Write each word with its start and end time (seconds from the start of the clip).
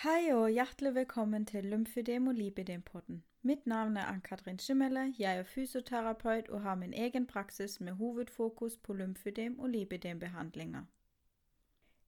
Hei 0.00 0.30
og 0.32 0.46
hjertelig 0.48 0.94
velkommen 0.94 1.42
til 1.46 1.64
Lymfødem 1.64 2.26
og 2.26 2.34
lipidem-podden. 2.34 3.18
Mitt 3.42 3.66
navn 3.66 3.96
er 3.96 4.06
Ann-Katrin 4.08 4.58
Schimmelle, 4.58 5.14
jeg 5.18 5.38
er 5.38 5.42
fysioterapeut 5.42 6.48
og 6.48 6.60
har 6.60 6.74
min 6.74 6.94
egen 6.94 7.26
praksis 7.26 7.80
med 7.80 7.92
hovedfokus 7.92 8.76
på 8.76 8.92
lymfødem 8.92 9.58
og 9.58 9.68
lipidem-behandlinger. 9.68 10.82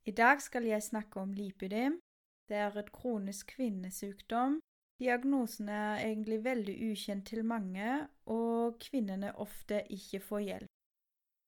I 0.05 0.11
dag 0.11 0.41
skal 0.41 0.65
jeg 0.65 0.83
snakke 0.83 1.21
om 1.21 1.33
lipidem. 1.33 2.01
Det 2.49 2.57
er 2.57 2.77
et 2.77 2.93
kronisk 2.93 3.47
kvinnesykdom. 3.57 4.61
Diagnosen 4.99 5.69
er 5.69 5.97
egentlig 5.97 6.45
veldig 6.45 6.91
ukjent 6.93 7.27
til 7.27 7.45
mange, 7.45 8.09
og 8.27 8.79
kvinnene 8.81 9.37
ofte 9.37 9.83
ikke 9.91 10.21
får 10.21 10.39
hjelp. 10.39 10.69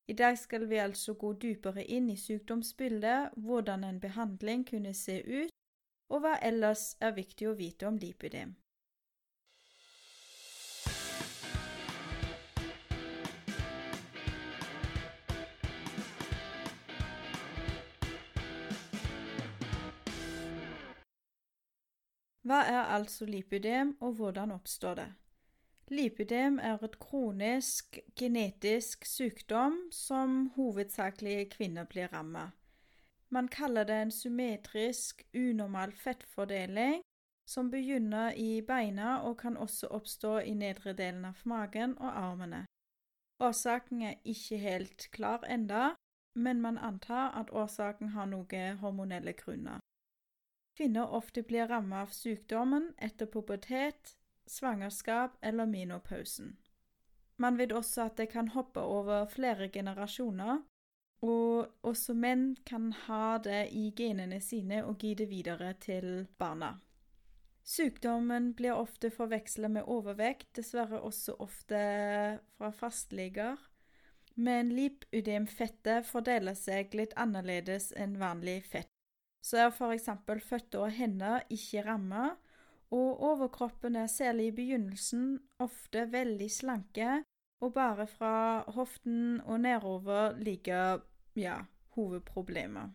I 0.08 0.12
dag 0.12 0.38
skal 0.38 0.68
vi 0.70 0.76
altså 0.76 1.14
gå 1.14 1.32
dypere 1.32 1.84
inn 1.84 2.10
i 2.10 2.16
sykdomsbildet, 2.16 3.30
hvordan 3.36 3.84
en 3.84 4.00
behandling 4.00 4.70
kunne 4.70 4.94
se 4.94 5.22
ut, 5.42 5.54
og 6.14 6.22
hva 6.22 6.36
ellers 6.46 6.92
er 7.02 7.16
viktig 7.16 7.48
å 7.50 7.56
vite 7.58 7.88
om 7.90 7.96
lipidem. 7.98 8.54
Hva 22.44 22.60
er 22.68 22.90
altså 22.92 23.24
lipidem, 23.26 23.96
og 24.04 24.18
hvordan 24.20 24.52
oppstår 24.54 24.98
det? 25.00 25.10
Lipidem 25.90 26.58
er 26.60 26.82
et 26.84 26.98
kronisk 27.00 27.98
genetisk 28.16 29.08
sykdom 29.08 29.80
som 29.92 30.52
hovedsakelig 30.54 31.48
kvinner 31.56 31.88
blir 31.88 32.12
rammet. 32.12 32.52
Man 33.34 33.48
kaller 33.48 33.84
det 33.84 33.94
en 33.98 34.10
symmetrisk, 34.14 35.24
unormal 35.34 35.92
fettfordeling 35.92 37.00
som 37.50 37.70
begynner 37.70 38.36
i 38.38 38.62
beina 38.62 39.16
og 39.26 39.40
kan 39.40 39.56
også 39.56 39.88
oppstå 39.90 40.36
i 40.46 40.52
nedre 40.54 40.92
delen 40.94 41.24
av 41.26 41.40
magen 41.44 41.96
og 41.98 42.12
armene. 42.12 42.60
Årsaken 43.42 44.02
er 44.06 44.20
ikke 44.24 44.58
helt 44.62 45.08
klar 45.10 45.42
enda, 45.50 45.94
men 46.38 46.60
man 46.62 46.78
antar 46.78 47.34
at 47.40 47.50
årsaken 47.50 48.12
har 48.14 48.30
noen 48.30 48.78
hormonelle 48.78 49.34
grunner. 49.40 49.82
Kvinner 50.78 51.10
ofte 51.18 51.42
blir 51.42 51.66
rammet 51.66 52.06
av 52.06 52.14
sykdommen 52.14 52.92
etter 52.98 53.26
pubertet, 53.26 54.14
svangerskap 54.46 55.34
eller 55.42 55.66
minopausen. 55.66 56.54
Man 57.36 57.58
vet 57.58 57.74
også 57.74 58.06
at 58.06 58.16
det 58.16 58.28
kan 58.30 58.54
hoppe 58.54 58.80
over 58.80 59.26
flere 59.26 59.68
generasjoner, 59.68 60.62
og 61.24 61.86
også 61.86 62.14
menn 62.16 62.50
kan 62.68 62.90
ha 63.06 63.38
det 63.42 63.68
i 63.72 63.90
genene 63.96 64.40
sine 64.44 64.82
og 64.84 64.98
gi 65.00 65.14
det 65.16 65.30
videre 65.30 65.72
til 65.80 66.26
barna. 66.38 66.74
Sykdommen 67.64 68.50
blir 68.52 68.76
ofte 68.76 69.08
forvekslet 69.08 69.72
med 69.72 69.88
overvekt, 69.88 70.50
dessverre 70.58 71.00
også 71.00 71.38
ofte 71.40 71.78
fra 72.58 72.70
fastleger. 72.76 73.56
Men 74.36 74.72
lipødemfettet 74.74 76.04
fordeler 76.04 76.58
seg 76.58 76.92
litt 76.98 77.14
annerledes 77.16 77.92
enn 77.96 78.18
vanlig 78.20 78.58
fett. 78.68 78.90
Så 79.44 79.62
er 79.62 79.72
f.eks. 79.72 80.10
føtter 80.44 80.84
og 80.84 80.92
hender 80.92 81.44
ikke 81.52 81.86
ramma, 81.86 82.34
og 82.92 83.22
overkroppen 83.30 83.96
er 83.96 84.12
særlig 84.12 84.50
i 84.50 84.56
begynnelsen 84.58 85.38
ofte 85.62 86.04
veldig 86.12 86.50
slanke, 86.52 87.22
og 87.64 87.72
bare 87.72 88.06
fra 88.10 88.36
hoften 88.76 89.40
og 89.40 89.62
nedover 89.64 90.36
ligger 90.36 91.00
ja, 91.34 91.64
hovedproblemet. 91.96 92.94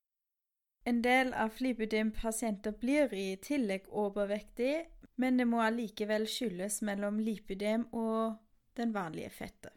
En 0.86 1.02
del 1.02 1.34
av 1.34 1.60
lipidem-pasienter 1.60 2.74
blir 2.80 3.14
i 3.14 3.36
tillegg 3.44 3.90
overvektig, 3.92 4.88
men 5.20 5.38
det 5.38 5.46
må 5.48 5.60
allikevel 5.62 6.26
skyldes 6.28 6.80
mellom 6.88 7.20
lipidem 7.20 7.86
og 7.92 8.40
den 8.80 8.96
vanlige 8.96 9.30
fettet. 9.30 9.76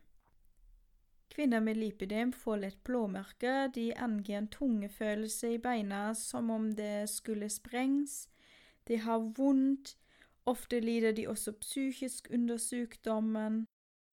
Kvinner 1.32 1.60
med 1.60 1.76
lipidem 1.76 2.32
får 2.32 2.56
lett 2.56 2.82
blåmerker, 2.84 3.68
de 3.74 3.90
angir 3.96 4.36
en 4.38 4.48
tungefølelse 4.52 5.54
i 5.54 5.58
beina 5.58 6.14
som 6.14 6.50
om 6.50 6.70
det 6.76 7.08
skulle 7.10 7.48
sprengs, 7.50 8.28
de 8.88 8.98
har 9.00 9.30
vondt, 9.38 9.96
ofte 10.46 10.80
lider 10.80 11.12
de 11.16 11.28
også 11.28 11.54
psykisk 11.60 12.28
under 12.34 12.56
sykdommen, 12.56 13.64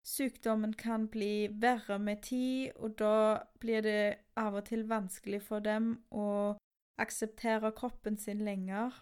Sykdommen 0.09 0.73
kan 0.73 1.05
bli 1.11 1.49
verre 1.61 1.99
med 2.01 2.23
tid, 2.25 2.71
og 2.75 2.95
da 2.97 3.45
blir 3.61 3.83
det 3.85 4.01
av 4.39 4.55
og 4.57 4.65
til 4.71 4.87
vanskelig 4.89 5.41
for 5.45 5.61
dem 5.61 5.91
å 6.09 6.55
akseptere 6.99 7.69
kroppen 7.77 8.17
sin 8.17 8.41
lenger. 8.45 8.95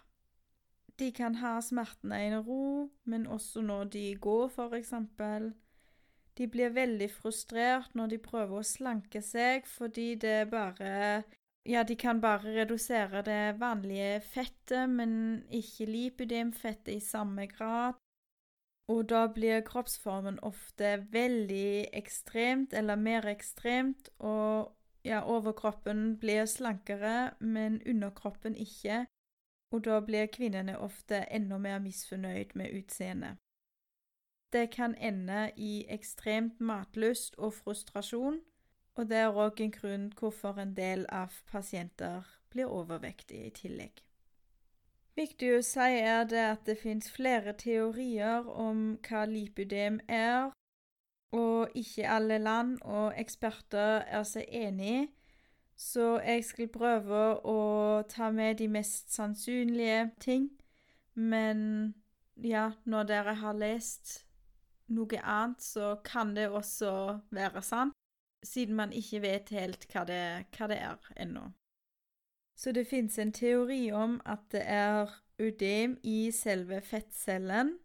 De 1.00 1.08
kan 1.14 1.38
ha 1.40 1.54
smertene 1.64 2.18
i 2.26 2.28
ro, 2.34 2.90
men 3.08 3.24
også 3.26 3.62
når 3.64 3.88
de 3.94 4.04
går, 4.20 4.48
for 4.52 4.76
eksempel. 4.76 5.52
De 6.38 6.46
blir 6.46 6.74
veldig 6.74 7.08
frustrert 7.10 7.94
når 7.98 8.12
de 8.12 8.18
prøver 8.22 8.60
å 8.60 8.66
slanke 8.66 9.22
seg, 9.24 9.66
fordi 9.66 10.14
det 10.14 10.50
bare 10.52 11.24
Ja, 11.68 11.82
de 11.84 11.96
kan 12.00 12.20
bare 12.20 12.54
redusere 12.54 13.20
det 13.22 13.58
vanlige 13.60 14.20
fettet, 14.24 14.88
men 14.88 15.10
ikke 15.52 15.84
lipidemfettet 15.84 16.94
i 16.94 17.00
samme 17.04 17.44
grad. 17.50 17.98
Og 18.88 19.08
da 19.08 19.26
blir 19.28 19.60
kroppsformen 19.60 20.38
ofte 20.42 21.06
veldig 21.12 21.88
ekstremt, 21.92 22.72
eller 22.72 22.96
mer 22.96 23.26
ekstremt, 23.28 24.08
og 24.18 24.72
ja, 25.04 25.20
overkroppen 25.20 26.16
blir 26.18 26.44
slankere, 26.44 27.30
men 27.40 27.82
underkroppen 27.86 28.56
ikke. 28.56 29.04
Og 29.72 29.84
da 29.84 30.00
blir 30.00 30.30
kvinnene 30.32 30.78
ofte 30.78 31.26
enda 31.30 31.58
mer 31.58 31.78
misfornøyd 31.84 32.54
med 32.54 32.72
utseendet. 32.78 33.36
Det 34.52 34.70
kan 34.70 34.94
ende 34.94 35.50
i 35.56 35.84
ekstremt 35.88 36.60
matlyst 36.60 37.36
og 37.38 37.52
frustrasjon, 37.54 38.40
og 38.94 39.08
det 39.10 39.16
er 39.16 39.36
òg 39.36 39.60
en 39.60 39.72
grunn 39.72 40.12
hvorfor 40.16 40.56
en 40.58 40.72
del 40.76 41.04
av 41.12 41.34
pasienter 41.52 42.24
blir 42.50 42.72
overvektige 42.72 43.46
i 43.46 43.50
tillegg. 43.50 44.07
Viktig 45.18 45.48
å 45.56 45.62
si 45.66 45.96
er 45.98 46.28
det 46.30 46.42
at 46.52 46.60
det 46.68 46.76
finnes 46.78 47.08
flere 47.10 47.50
teorier 47.58 48.46
om 48.54 48.92
hva 49.02 49.24
lipødem 49.26 49.98
er, 50.06 50.52
og 51.34 51.74
ikke 51.74 52.06
alle 52.06 52.36
land 52.38 52.76
og 52.86 53.16
eksperter 53.18 54.04
er 54.06 54.22
så 54.22 54.44
enig, 54.46 55.08
så 55.74 56.20
jeg 56.22 56.46
skal 56.46 56.70
prøve 56.70 57.24
å 57.42 57.58
ta 58.06 58.30
med 58.34 58.60
de 58.62 58.70
mest 58.70 59.10
sannsynlige 59.14 60.08
ting. 60.22 60.48
Men 61.14 61.60
ja, 62.38 62.70
når 62.86 63.10
dere 63.10 63.34
har 63.42 63.58
lest 63.58 64.20
noe 64.94 65.18
annet, 65.18 65.62
så 65.62 65.96
kan 66.06 66.34
det 66.38 66.46
også 66.48 66.92
være 67.34 67.62
sant, 67.62 67.94
siden 68.46 68.78
man 68.78 68.94
ikke 68.94 69.22
vet 69.26 69.50
helt 69.50 69.90
hva 69.90 70.06
det, 70.06 70.22
hva 70.54 70.70
det 70.70 70.78
er 70.78 71.14
ennå. 71.26 71.48
Så 72.58 72.72
det 72.74 72.88
fins 72.90 73.18
en 73.18 73.32
teori 73.32 73.92
om 73.94 74.20
at 74.26 74.40
det 74.52 74.62
er 74.66 75.12
ødem 75.38 75.98
i 76.02 76.30
selve 76.34 76.80
fettcellen. 76.80 77.76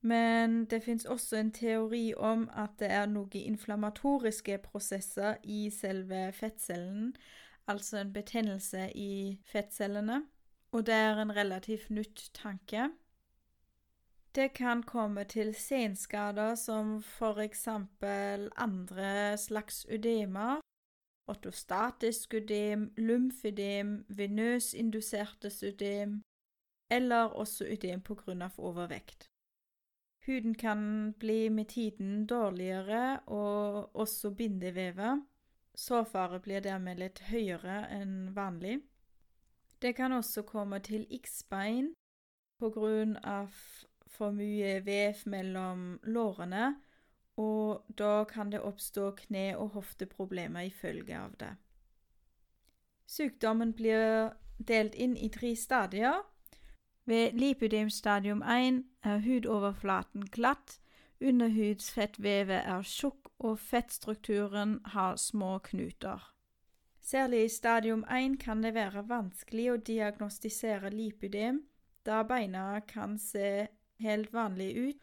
Men 0.00 0.64
det 0.64 0.82
fins 0.82 1.04
også 1.04 1.36
en 1.36 1.52
teori 1.52 2.14
om 2.16 2.48
at 2.56 2.78
det 2.78 2.88
er 2.90 3.06
noen 3.10 3.34
inflammatoriske 3.34 4.58
prosesser 4.64 5.36
i 5.44 5.70
selve 5.70 6.32
fettcellen, 6.32 7.16
altså 7.66 7.98
en 7.98 8.12
betennelse 8.12 8.90
i 8.94 9.40
fettcellene. 9.44 10.22
Og 10.72 10.86
det 10.86 10.94
er 10.94 11.20
en 11.20 11.36
relativt 11.36 11.90
nytt 11.90 12.30
tanke. 12.34 12.88
Det 14.34 14.52
kan 14.52 14.82
komme 14.82 15.24
til 15.24 15.54
senskader 15.54 16.54
som 16.54 17.02
eksempel 17.40 18.50
andre 18.56 19.36
slags 19.36 19.86
ødemer, 19.88 20.60
ortostatisk 21.26 22.34
ødem, 22.34 22.92
lymfødem, 22.96 24.04
venøsinduserte 24.08 25.50
ødem, 25.66 26.22
eller 26.90 27.16
også 27.16 27.64
ødem 27.64 28.00
på 28.00 28.14
grunn 28.14 28.42
av 28.42 28.58
overvekt. 28.58 29.28
Huden 30.26 30.54
kan 30.54 31.12
bli 31.18 31.48
med 31.48 31.64
tiden 31.64 32.26
dårligere 32.26 33.20
og 33.26 33.96
også 33.96 34.30
bindevevet. 34.30 35.22
Sårfare 35.74 36.40
blir 36.40 36.60
dermed 36.60 36.98
litt 36.98 37.20
høyere 37.30 37.84
enn 37.94 38.34
vanlig. 38.34 38.80
Det 39.82 39.94
kan 39.96 40.12
også 40.12 40.42
komme 40.42 40.78
til 40.78 41.06
X-bein 41.20 41.92
på 42.58 42.70
grunn 42.70 43.16
av 43.16 43.52
for 44.06 44.32
mye 44.32 44.80
vev 44.86 45.22
mellom 45.26 46.00
lårene 46.02 46.74
og 47.36 47.84
da 47.98 48.24
kan 48.24 48.50
det 48.52 48.60
oppstå 48.60 49.10
kne- 49.20 49.56
og 49.56 49.68
hofteproblemer 49.76 50.60
i 50.60 50.70
følge 50.70 51.18
av 51.18 51.36
det. 51.40 51.52
Sykdommen 53.06 53.72
blir 53.76 54.32
delt 54.58 54.94
inn 54.94 55.16
i 55.16 55.28
tre 55.28 55.54
stadier. 55.56 56.24
Ved 57.06 57.32
lipødemstadium 57.38 58.42
1 58.42 58.84
er 59.02 59.20
hudoverflaten 59.22 60.26
glatt, 60.26 60.80
underhudsfettvevet 61.20 62.64
er 62.64 62.82
tjukk 62.82 63.30
og 63.38 63.58
fettstrukturen 63.58 64.80
har 64.84 65.16
små 65.16 65.58
knuter. 65.58 66.32
Særlig 67.00 67.44
i 67.44 67.48
stadium 67.48 68.04
1 68.10 68.40
kan 68.40 68.62
det 68.62 68.74
være 68.74 69.08
vanskelig 69.08 69.70
å 69.70 69.76
diagnostisere 69.76 70.90
lipydem, 70.90 71.62
da 72.06 72.22
beina 72.22 72.80
kan 72.88 73.18
se 73.18 73.68
helt 74.02 74.32
vanlige 74.34 74.88
ut, 74.88 74.96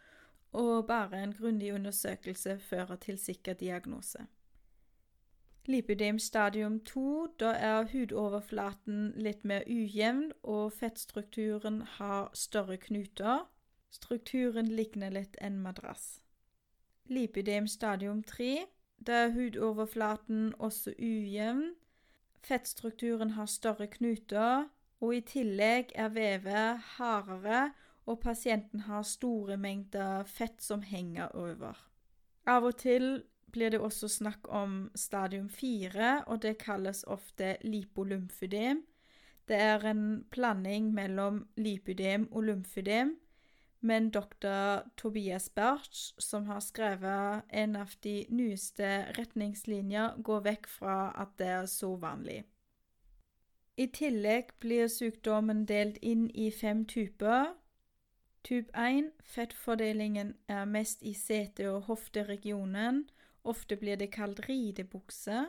og 0.53 0.87
bare 0.87 1.23
en 1.23 1.33
grundig 1.33 1.73
undersøkelse 1.73 2.59
fører 2.59 2.95
til 2.95 3.17
sikker 3.17 3.53
diagnose. 3.53 4.25
Lipidem 5.65 6.19
stadium 6.19 6.79
2, 6.79 7.27
da 7.39 7.53
er 7.55 7.85
hudoverflaten 7.91 9.13
litt 9.15 9.45
mer 9.47 9.63
ujevn, 9.67 10.33
og 10.43 10.73
fettstrukturen 10.75 11.81
har 11.95 12.29
større 12.33 12.77
knuter. 12.77 13.45
Strukturen 13.89 14.67
ligner 14.67 15.13
litt 15.15 15.37
en 15.41 15.61
madrass. 15.63 16.19
Lipidem 17.07 17.67
stadium 17.67 18.23
3, 18.23 18.65
da 19.07 19.23
er 19.25 19.31
hudoverflaten 19.31 20.51
også 20.59 20.91
ujevn. 20.99 21.71
Fettstrukturen 22.43 23.29
har 23.37 23.45
større 23.45 23.87
knuter, 23.87 24.67
og 24.99 25.15
i 25.15 25.21
tillegg 25.21 25.95
er 25.95 26.11
vevet 26.11 26.83
hardere, 26.97 27.71
og 28.05 28.19
pasienten 28.19 28.85
har 28.87 29.03
store 29.07 29.57
mengder 29.57 30.23
fett 30.27 30.61
som 30.61 30.81
henger 30.81 31.35
over. 31.35 31.77
Av 32.47 32.65
og 32.67 32.75
til 32.81 33.23
blir 33.53 33.71
det 33.71 33.79
også 33.79 34.09
snakk 34.09 34.47
om 34.49 34.89
stadium 34.95 35.49
4, 35.49 36.23
og 36.27 36.41
det 36.41 36.57
kalles 36.57 37.03
ofte 37.07 37.55
lipolymfydem. 37.63 38.81
Det 39.47 39.55
er 39.59 39.85
en 39.85 40.23
blanding 40.31 40.93
mellom 40.93 41.43
lipydem 41.55 42.27
og 42.31 42.43
lymfydem, 42.43 43.17
men 43.83 44.09
doktor 44.09 44.87
Tobias 44.97 45.49
Berch, 45.49 46.13
som 46.17 46.45
har 46.45 46.59
skrevet 46.59 47.41
en 47.49 47.75
av 47.75 47.91
de 48.03 48.25
nyeste 48.29 48.87
retningslinjer, 49.17 50.21
går 50.23 50.45
vekk 50.45 50.69
fra 50.71 50.95
at 51.19 51.35
det 51.37 51.49
er 51.51 51.65
så 51.67 51.95
vanlig. 51.99 52.43
I 53.77 53.89
tillegg 53.91 54.53
blir 54.63 54.87
sykdommen 54.87 55.65
delt 55.65 55.97
inn 56.01 56.29
i 56.31 56.47
fem 56.51 56.85
typer. 56.85 57.51
Type 58.43 58.71
1 58.75 59.11
fettfordelingen 59.23 60.33
er 60.47 60.65
mest 60.65 61.03
i 61.03 61.13
sete- 61.13 61.69
og 61.71 61.83
hofteregionen, 61.87 63.09
ofte 63.43 63.75
blir 63.75 63.95
det 63.95 64.11
kalt 64.11 64.49
ridebukse. 64.49 65.45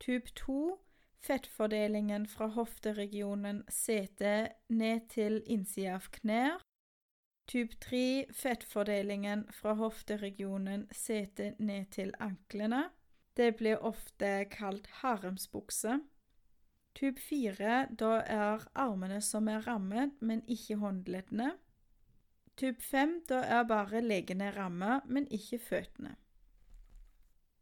Type 0.00 0.32
2 0.34 0.78
fettfordelingen 1.20 2.26
fra 2.26 2.46
hofteregionen 2.46 3.62
sete 3.68 4.48
ned 4.68 5.08
til 5.12 5.42
innsida 5.46 5.94
av 5.94 6.08
knær. 6.16 6.62
Type 7.48 7.76
3 7.84 8.24
fettfordelingen 8.32 9.44
fra 9.52 9.74
hofteregionen 9.74 10.86
sete 10.92 11.54
ned 11.58 11.90
til 11.90 12.14
anklene. 12.18 12.88
Det 13.36 13.56
blir 13.56 13.84
ofte 13.84 14.44
kalt 14.50 14.86
haremsbukse. 15.02 16.00
Type 16.94 17.20
4 17.20 17.86
da 17.98 18.12
er 18.24 18.64
armene 18.74 19.20
som 19.20 19.48
er 19.48 19.66
rammet, 19.66 20.16
men 20.20 20.42
ikke 20.48 20.76
håndleddene. 20.80 21.52
Type 22.56 22.82
5 22.82 23.20
da 23.28 23.34
er 23.34 23.62
bare 23.68 24.00
leggene 24.00 24.50
rammet, 24.56 25.00
men 25.06 25.26
ikke 25.30 25.58
føttene. 25.58 26.16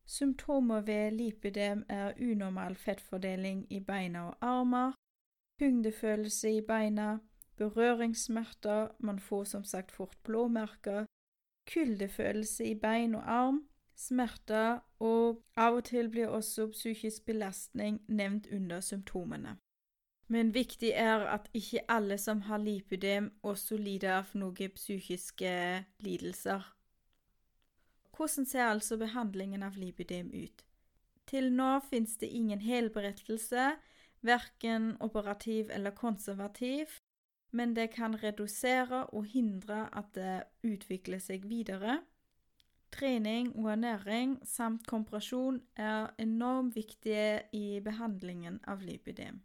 Symptomer 0.07 0.81
ved 0.81 1.11
lipødem 1.11 1.85
er 1.89 2.13
unormal 2.19 2.77
fettfordeling 2.77 3.73
i 3.73 3.81
beina 3.81 4.23
og 4.23 4.37
armer, 4.41 4.93
tyngdefølelse 5.61 6.57
i 6.57 6.61
beina, 6.61 7.19
berøringssmerter, 7.57 8.89
man 8.99 9.19
får 9.19 9.45
som 9.45 9.65
sagt 9.65 9.93
fort 9.93 10.17
blåmerker, 10.25 11.05
kuldefølelse 11.73 12.65
i 12.65 12.75
bein 12.75 13.15
og 13.15 13.23
arm, 13.33 13.63
smerter, 13.97 14.79
og 14.99 15.43
av 15.57 15.75
og 15.75 15.85
til 15.85 16.11
blir 16.11 16.27
også 16.27 16.71
psykisk 16.71 17.25
belastning 17.25 18.01
nevnt 18.09 18.47
under 18.53 18.81
symptomene. 18.81 19.57
Men 20.31 20.53
viktig 20.55 20.93
er 20.95 21.25
at 21.27 21.49
ikke 21.59 21.83
alle 21.91 22.19
som 22.19 22.45
har 22.47 22.63
lipødem, 22.63 23.33
også 23.43 23.77
lider 23.77 24.21
av 24.21 24.31
noen 24.39 24.71
psykiske 24.77 25.55
lidelser. 26.07 26.63
Hvordan 28.15 28.47
ser 28.47 28.69
altså 28.69 28.99
behandlingen 29.01 29.65
av 29.67 29.79
lipødem 29.81 30.31
ut? 30.31 30.63
Til 31.27 31.51
nå 31.55 31.73
finnes 31.89 32.15
det 32.23 32.31
ingen 32.31 32.63
helberettelse, 32.63 33.73
verken 34.23 34.97
operativ 35.01 35.71
eller 35.75 35.91
konservativ, 35.91 36.87
men 37.51 37.75
det 37.75 37.91
kan 37.97 38.15
redusere 38.23 39.07
og 39.07 39.27
hindre 39.35 39.89
at 39.97 40.15
det 40.15 40.43
utvikler 40.63 41.19
seg 41.19 41.49
videre. 41.51 42.01
Trening 42.95 43.51
og 43.57 43.73
ernæring 43.73 44.39
samt 44.47 44.87
kompresjon 44.87 45.63
er 45.77 46.11
enormt 46.19 46.77
viktige 46.77 47.43
i 47.53 47.81
behandlingen 47.83 48.61
av 48.67 48.83
lipødem. 48.83 49.41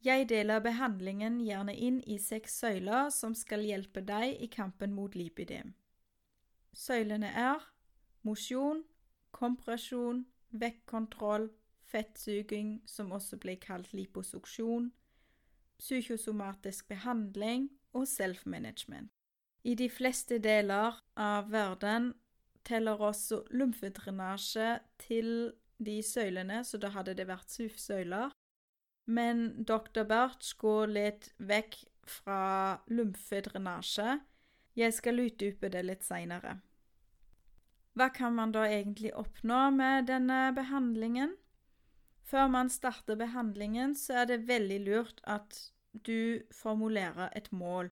Jeg 0.00 0.30
deler 0.30 0.62
behandlingen 0.64 1.42
gjerne 1.44 1.74
inn 1.76 1.98
i 2.08 2.16
seks 2.18 2.54
søyler 2.62 3.10
som 3.12 3.34
skal 3.36 3.66
hjelpe 3.68 4.00
deg 4.00 4.38
i 4.40 4.48
kampen 4.48 4.94
mot 4.96 5.12
lipidem. 5.12 5.74
Søylene 6.72 7.28
er 7.36 7.60
mosjon, 8.24 8.80
kompresjon, 9.36 10.24
vektkontroll, 10.56 11.50
fettsuging, 11.90 12.78
som 12.86 13.12
også 13.12 13.36
blir 13.42 13.60
kalt 13.60 13.92
liposuksjon, 13.92 14.88
psykosomatisk 15.80 16.88
behandling 16.88 17.68
og 17.92 18.08
self-management. 18.08 19.10
I 19.64 19.74
de 19.76 19.90
fleste 19.92 20.38
deler 20.40 20.96
av 21.20 21.50
verden 21.52 22.14
teller 22.64 23.00
også 23.04 23.42
lymfedrenasje 23.52 24.78
til 25.02 25.52
de 25.76 26.00
søylene, 26.04 26.64
så 26.64 26.80
da 26.80 26.88
hadde 26.94 27.16
det 27.18 27.28
vært 27.28 27.52
syv 27.52 27.76
søyler. 27.76 28.32
Men 29.06 29.64
doktor 29.64 30.04
Berts 30.04 30.52
går 30.60 30.92
litt 30.96 31.30
vekk 31.38 31.78
fra 32.06 32.80
lymfedrenasje 32.90 34.18
jeg 34.78 34.94
skal 34.94 35.22
utdype 35.24 35.70
det 35.72 35.82
litt 35.86 36.04
seinere. 36.06 36.58
Hva 37.98 38.08
kan 38.14 38.34
man 38.36 38.52
da 38.54 38.64
egentlig 38.70 39.12
oppnå 39.18 39.70
med 39.74 40.06
denne 40.08 40.52
behandlingen? 40.56 41.34
Før 42.22 42.46
man 42.46 42.70
starter 42.70 43.18
behandlingen, 43.18 43.96
så 43.98 44.22
er 44.22 44.30
det 44.30 44.46
veldig 44.48 44.78
lurt 44.86 45.20
at 45.26 45.58
du 46.06 46.40
formulerer 46.54 47.32
et 47.36 47.50
mål. 47.52 47.90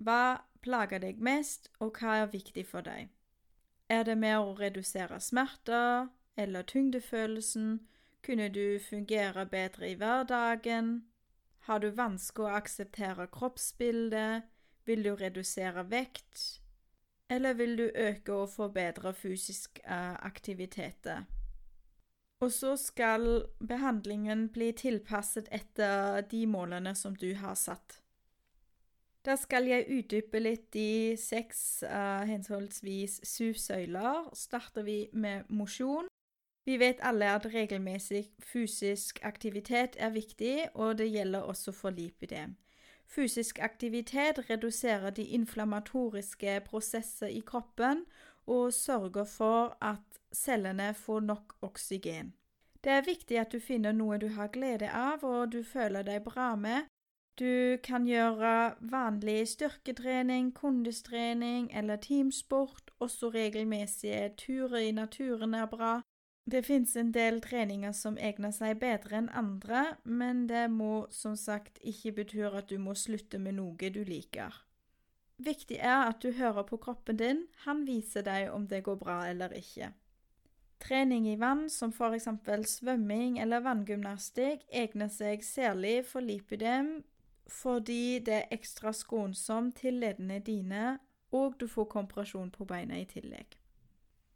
Hva 0.00 0.40
plager 0.64 1.02
deg 1.04 1.20
mest, 1.20 1.68
og 1.78 2.00
hva 2.00 2.22
er 2.22 2.32
viktig 2.32 2.64
for 2.66 2.86
deg? 2.86 3.12
Er 3.92 4.06
det 4.08 4.16
mer 4.16 4.40
å 4.40 4.56
redusere 4.56 5.20
smerter 5.20 6.08
eller 6.40 6.64
tyngdefølelsen? 6.64 7.82
Kunne 8.24 8.48
du 8.48 8.78
fungere 8.78 9.46
bedre 9.46 9.90
i 9.90 9.94
hverdagen? 9.94 11.04
Har 11.68 11.80
du 11.80 11.90
vansker 11.92 12.46
å 12.46 12.54
akseptere 12.56 13.26
kroppsbildet? 13.32 14.46
Vil 14.84 15.04
du 15.04 15.14
redusere 15.16 15.84
vekt, 15.88 16.60
eller 17.32 17.56
vil 17.56 17.76
du 17.76 17.84
øke 17.88 18.32
og 18.32 18.50
forbedre 18.52 19.14
fysisk 19.16 19.80
uh, 19.84 20.16
aktivitet? 20.24 21.08
Og 22.40 22.52
så 22.52 22.74
skal 22.76 23.44
behandlingen 23.60 24.48
bli 24.52 24.72
tilpasset 24.76 25.48
etter 25.52 26.20
de 26.28 26.46
målene 26.46 26.94
som 26.94 27.16
du 27.16 27.30
har 27.40 27.56
satt. 27.56 28.00
Da 29.24 29.36
skal 29.40 29.68
jeg 29.68 29.88
utdype 29.88 30.40
litt 30.40 30.66
de 30.76 31.16
seks, 31.16 31.84
uh, 31.88 32.24
henholdsvis 32.28 33.20
syv 33.24 33.54
søyler. 33.60 34.28
Starter 34.36 34.84
vi 34.84 34.98
med 35.12 35.48
mosjon. 35.48 36.08
Vi 36.64 36.78
vet 36.80 37.00
alle 37.02 37.28
at 37.30 37.46
regelmessig 37.46 38.24
fysisk 38.40 39.18
aktivitet 39.22 39.96
er 39.98 40.10
viktig, 40.10 40.68
og 40.74 40.98
det 40.98 41.10
gjelder 41.12 41.40
også 41.40 41.72
for 41.72 41.90
lipidem. 41.90 42.56
Fysisk 43.06 43.58
aktivitet 43.58 44.50
reduserer 44.50 45.10
de 45.10 45.24
inflammatoriske 45.24 46.60
prosesser 46.64 47.26
i 47.26 47.42
kroppen 47.46 48.04
og 48.46 48.72
sørger 48.72 49.24
for 49.24 49.76
at 49.80 50.20
cellene 50.32 50.94
får 50.94 51.20
nok 51.20 51.54
oksygen. 51.62 52.34
Det 52.84 52.92
er 52.92 53.04
viktig 53.06 53.38
at 53.38 53.52
du 53.52 53.60
finner 53.60 53.92
noe 53.92 54.18
du 54.18 54.28
har 54.28 54.48
glede 54.52 54.90
av 54.90 55.24
og 55.24 55.52
du 55.52 55.62
føler 55.64 56.02
deg 56.02 56.24
bra 56.24 56.54
med. 56.56 56.88
Du 57.38 57.76
kan 57.82 58.06
gjøre 58.06 58.74
vanlig 58.80 59.48
styrketrening, 59.48 60.54
kondistrening 60.54 61.70
eller 61.74 61.96
teamsport, 61.96 62.90
også 62.98 63.28
regelmessige 63.28 64.28
turer 64.36 64.76
i 64.88 64.92
naturen 64.92 65.54
er 65.54 65.66
bra. 65.66 65.94
Det 66.44 66.60
fins 66.66 66.96
en 66.96 67.12
del 67.12 67.40
treninger 67.40 67.92
som 67.96 68.18
egner 68.20 68.52
seg 68.52 68.76
bedre 68.82 69.16
enn 69.16 69.30
andre, 69.32 69.96
men 70.04 70.44
det 70.50 70.66
må 70.68 71.06
som 71.10 71.38
sagt 71.40 71.80
ikke 71.80 72.12
bety 72.20 72.42
at 72.50 72.68
du 72.68 72.76
må 72.78 72.92
slutte 72.94 73.40
med 73.40 73.56
noe 73.56 73.90
du 73.90 74.02
liker. 74.04 74.52
Viktig 75.40 75.80
er 75.80 76.04
at 76.10 76.20
du 76.22 76.30
hører 76.36 76.62
på 76.68 76.76
kroppen 76.76 77.16
din, 77.16 77.46
han 77.64 77.86
viser 77.88 78.22
deg 78.22 78.52
om 78.52 78.68
det 78.68 78.84
går 78.84 79.00
bra 79.00 79.22
eller 79.30 79.56
ikke. 79.56 79.90
Trening 80.84 81.26
i 81.32 81.38
vann, 81.40 81.70
som 81.70 81.92
for 81.96 82.12
eksempel 82.12 82.66
svømming 82.68 83.40
eller 83.40 83.64
vanngymnastikk, 83.64 84.66
egner 84.68 85.08
seg 85.08 85.42
særlig 85.42 86.04
for 86.04 86.20
lipidem 86.20 86.98
fordi 87.48 88.20
det 88.24 88.34
er 88.34 88.54
ekstra 88.56 88.92
skånsomt 88.92 89.76
til 89.80 89.98
leddene 90.00 90.38
dine, 90.40 90.98
og 91.32 91.58
du 91.60 91.66
får 91.68 91.90
kompresjon 91.92 92.50
på 92.50 92.64
beina 92.64 92.96
i 93.00 93.04
tillegg. 93.04 93.58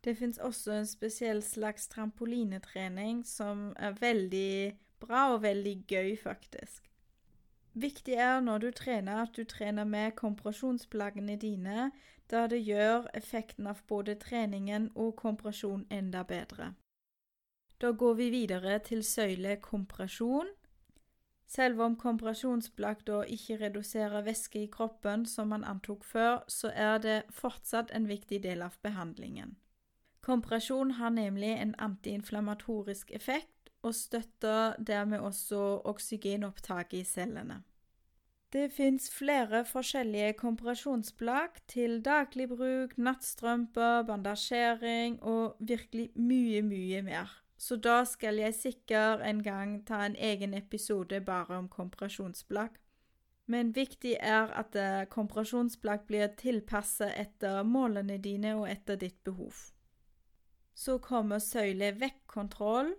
Det 0.04 0.14
fins 0.16 0.38
også 0.38 0.72
en 0.72 0.86
spesiell 0.86 1.42
slags 1.42 1.88
trampolinetrening 1.88 3.24
som 3.26 3.72
er 3.76 3.96
veldig 3.98 4.76
bra 5.00 5.32
og 5.34 5.42
veldig 5.42 5.74
gøy, 5.90 6.16
faktisk. 6.16 6.88
Viktig 7.78 8.14
er 8.14 8.40
når 8.40 8.58
du 8.58 8.70
trener, 8.70 9.22
at 9.22 9.36
du 9.36 9.44
trener 9.44 9.84
med 9.84 10.16
kompresjonsplaggene 10.18 11.36
dine, 11.36 11.90
da 12.30 12.46
det 12.46 12.60
gjør 12.66 13.06
effekten 13.14 13.66
av 13.66 13.82
både 13.88 14.14
treningen 14.18 14.90
og 14.94 15.16
kompresjon 15.16 15.86
enda 15.90 16.22
bedre. 16.22 16.72
Da 17.80 17.92
går 17.92 18.14
vi 18.14 18.30
videre 18.30 18.78
til 18.78 19.04
søyle 19.04 19.56
kompresjon. 19.62 20.50
Selv 21.46 21.80
om 21.80 21.94
kompresjonsplagg 21.96 23.06
da 23.06 23.22
ikke 23.22 23.60
reduserer 23.60 24.26
væske 24.26 24.64
i 24.64 24.70
kroppen 24.72 25.24
som 25.26 25.54
man 25.54 25.64
antok 25.64 26.04
før, 26.04 26.42
så 26.48 26.72
er 26.74 26.98
det 26.98 27.22
fortsatt 27.30 27.94
en 27.94 28.08
viktig 28.08 28.42
del 28.42 28.62
av 28.66 28.76
behandlingen. 28.82 29.56
Kompresjon 30.28 30.90
har 30.90 31.10
nemlig 31.10 31.54
en 31.56 31.74
antiinflammatorisk 31.78 33.10
effekt 33.16 33.70
og 33.82 33.94
støtter 33.94 34.74
dermed 34.76 35.22
også 35.24 35.60
oksygenopptaket 35.88 36.98
i 36.98 37.04
cellene. 37.08 37.62
Det 38.52 38.66
fins 38.72 39.08
flere 39.12 39.62
forskjellige 39.64 40.32
kompresjonsplagg 40.32 41.62
til 41.68 42.02
daglig 42.04 42.48
bruk, 42.48 42.92
nattstrømper, 42.98 44.02
bandasjering 44.02 45.16
og 45.22 45.56
virkelig 45.60 46.10
mye, 46.14 46.60
mye 46.62 47.00
mer. 47.08 47.32
Så 47.56 47.76
da 47.76 48.04
skal 48.04 48.42
jeg 48.42 48.54
sikkert 48.54 49.24
en 49.24 49.40
gang 49.42 49.78
ta 49.88 50.02
en 50.06 50.16
egen 50.16 50.54
episode 50.54 51.20
bare 51.24 51.56
om 51.56 51.68
kompresjonsplagg. 51.68 52.76
Men 53.46 53.72
viktig 53.72 54.18
er 54.20 54.52
at 54.52 54.76
eh, 54.76 55.08
kompresjonsplagg 55.08 56.04
blir 56.06 56.28
tilpasset 56.36 57.16
etter 57.16 57.62
målene 57.64 58.20
dine 58.20 58.58
og 58.60 58.68
etter 58.68 59.00
ditt 59.00 59.24
behov. 59.24 59.72
Så 60.78 61.00
kommer 61.02 61.42
søyle 61.42 61.90
vekk-kontroll. 61.98 62.92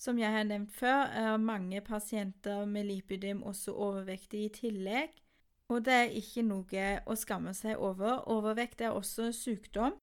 Som 0.00 0.18
jeg 0.18 0.32
har 0.32 0.46
nevnt 0.48 0.72
før, 0.72 1.04
er 1.12 1.36
mange 1.36 1.80
pasienter 1.84 2.64
med 2.66 2.88
lipidem 2.88 3.42
også 3.46 3.74
overvektige 3.76 4.48
i 4.48 4.54
tillegg. 4.56 5.18
Og 5.68 5.84
det 5.84 5.92
er 5.92 6.16
ikke 6.18 6.42
noe 6.44 6.86
å 7.06 7.16
skamme 7.16 7.52
seg 7.54 7.76
over. 7.76 8.24
Overvekt 8.32 8.80
er 8.80 8.96
også 8.96 9.28
sykdom, 9.36 9.94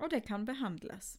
og 0.00 0.10
det 0.10 0.24
kan 0.26 0.46
behandles. 0.48 1.18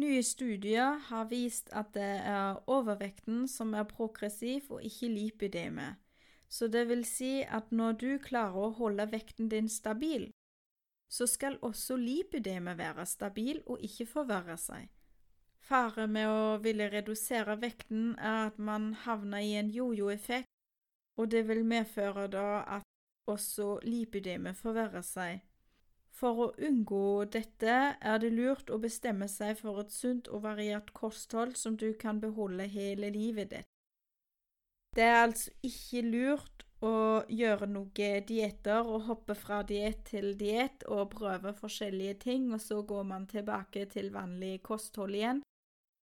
Nye 0.00 0.22
studier 0.22 0.98
har 1.08 1.28
vist 1.30 1.70
at 1.74 1.94
det 1.94 2.10
er 2.24 2.60
overvekten 2.70 3.46
som 3.48 3.74
er 3.74 3.88
progressiv, 3.90 4.70
og 4.70 4.84
ikke 4.86 5.08
lipideme. 5.10 5.94
Så 6.50 6.66
det 6.66 6.88
vil 6.88 7.04
si 7.06 7.40
at 7.42 7.70
når 7.70 7.96
du 7.98 8.10
klarer 8.22 8.58
å 8.58 8.74
holde 8.78 9.06
vekten 9.12 9.50
din 9.50 9.68
stabil, 9.70 10.30
så 11.10 11.26
skal 11.26 11.58
også 11.66 11.96
lipideme 11.98 12.76
være 12.78 13.06
stabil 13.06 13.60
og 13.66 13.82
ikke 13.82 14.06
forverre 14.06 14.56
seg. 14.60 14.88
Fare 15.60 16.06
med 16.06 16.30
å 16.30 16.56
ville 16.62 16.88
redusere 16.90 17.58
vekten 17.60 18.14
er 18.18 18.46
at 18.48 18.58
man 18.58 18.92
havner 19.04 19.44
i 19.44 19.52
en 19.58 19.70
jojo-effekt, 19.70 20.48
og 21.18 21.30
det 21.30 21.44
vil 21.48 21.64
medføre 21.66 22.26
da 22.32 22.62
at 22.78 22.86
også 23.30 23.78
lipideme 23.84 24.54
forverrer 24.56 25.04
seg. 25.06 25.42
For 26.20 26.44
å 26.44 26.48
unngå 26.68 27.24
dette 27.32 27.76
er 27.96 28.22
det 28.22 28.32
lurt 28.34 28.70
å 28.70 28.80
bestemme 28.82 29.28
seg 29.30 29.58
for 29.60 29.80
et 29.82 29.92
sunt 29.94 30.28
og 30.28 30.42
variert 30.44 30.92
kosthold 30.96 31.54
som 31.56 31.76
du 31.80 31.92
kan 32.00 32.20
beholde 32.20 32.66
hele 32.68 33.12
livet 33.14 33.54
ditt. 33.54 33.68
Det 34.96 35.06
er 35.06 35.22
altså 35.22 35.52
ikke 35.62 36.02
lurt 36.02 36.59
å 36.80 37.22
gjøre 37.28 37.68
noen 37.68 38.24
dietter 38.28 38.86
og 38.88 39.06
hoppe 39.08 39.36
fra 39.36 39.60
diett 39.66 40.06
til 40.08 40.32
diett 40.40 40.84
og 40.88 41.10
prøve 41.12 41.52
forskjellige 41.56 42.14
ting, 42.24 42.48
og 42.54 42.60
så 42.60 42.80
går 42.82 43.04
man 43.04 43.26
tilbake 43.28 43.84
til 43.92 44.08
vanlig 44.14 44.62
kosthold 44.66 45.14
igjen, 45.14 45.42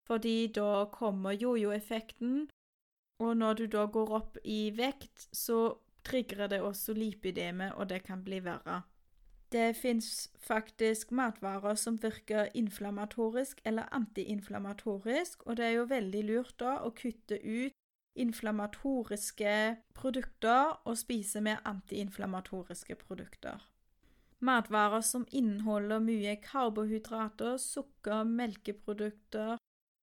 fordi 0.06 0.47
da 0.54 0.87
kommer 0.92 1.35
jojo-effekten, 1.37 2.47
og 3.18 3.35
når 3.37 3.58
du 3.58 3.66
da 3.75 3.87
går 3.90 4.14
opp 4.20 4.38
i 4.44 4.70
vekt, 4.70 5.26
så 5.35 5.75
trigger 6.06 6.47
det 6.47 6.62
også 6.62 6.94
lipideme, 6.94 7.73
og 7.75 7.90
det 7.90 8.04
kan 8.06 8.23
bli 8.25 8.38
verre. 8.44 8.82
Det 9.52 9.76
fins 9.76 10.28
faktisk 10.44 11.11
matvarer 11.11 11.75
som 11.75 11.97
virker 12.00 12.50
inflammatorisk 12.54 13.61
eller 13.64 13.88
antiinflammatorisk, 13.97 15.42
og 15.47 15.56
det 15.56 15.64
er 15.64 15.76
jo 15.78 15.88
veldig 15.88 16.25
lurt 16.28 16.54
da 16.61 16.78
å 16.85 16.92
kutte 16.92 17.40
ut 17.42 17.73
inflammatoriske 18.18 19.54
produkter 19.94 20.75
og 20.84 20.98
spise 20.98 21.40
mer 21.44 21.62
antiinflammatoriske 21.68 22.98
produkter. 23.00 23.62
Matvarer 24.40 25.02
som 25.02 25.26
inneholder 25.34 26.02
mye 26.02 26.37
karbohydrater, 26.42 27.56
sukker, 27.58 28.22
melkeprodukter, 28.25 29.56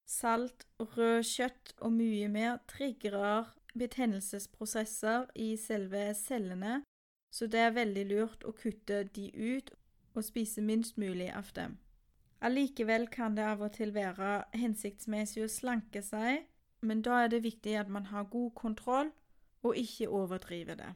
salt, 0.08 0.68
rød 0.80 1.24
kjøtt 1.24 1.76
og 1.80 1.94
mye 1.96 2.28
mer, 2.32 2.58
trigger 2.68 3.54
betennelsesprosesser 3.76 5.32
i 5.36 5.56
selve 5.60 6.10
cellene 6.20 6.82
så 7.36 7.48
det 7.52 7.60
er 7.60 7.74
veldig 7.76 8.04
lurt 8.08 8.46
å 8.48 8.54
kutte 8.56 9.02
de 9.16 9.28
ut 9.36 9.74
og 10.16 10.24
spise 10.24 10.62
minst 10.64 10.96
mulig 11.02 11.28
av 11.36 11.50
dem. 11.58 11.76
Allikevel 12.46 13.10
kan 13.12 13.36
det 13.36 13.44
av 13.44 13.64
og 13.66 13.74
til 13.76 13.92
være 13.96 14.46
hensiktsmessig 14.56 15.44
å 15.44 15.52
slanke 15.52 16.04
seg, 16.06 16.46
men 16.86 17.02
da 17.02 17.24
er 17.24 17.34
det 17.34 17.44
viktig 17.44 17.76
at 17.80 17.90
man 17.90 18.06
har 18.12 18.30
god 18.32 18.52
kontroll 18.56 19.12
og 19.66 19.78
ikke 19.78 20.10
overdriver 20.10 20.76
det. 20.80 20.92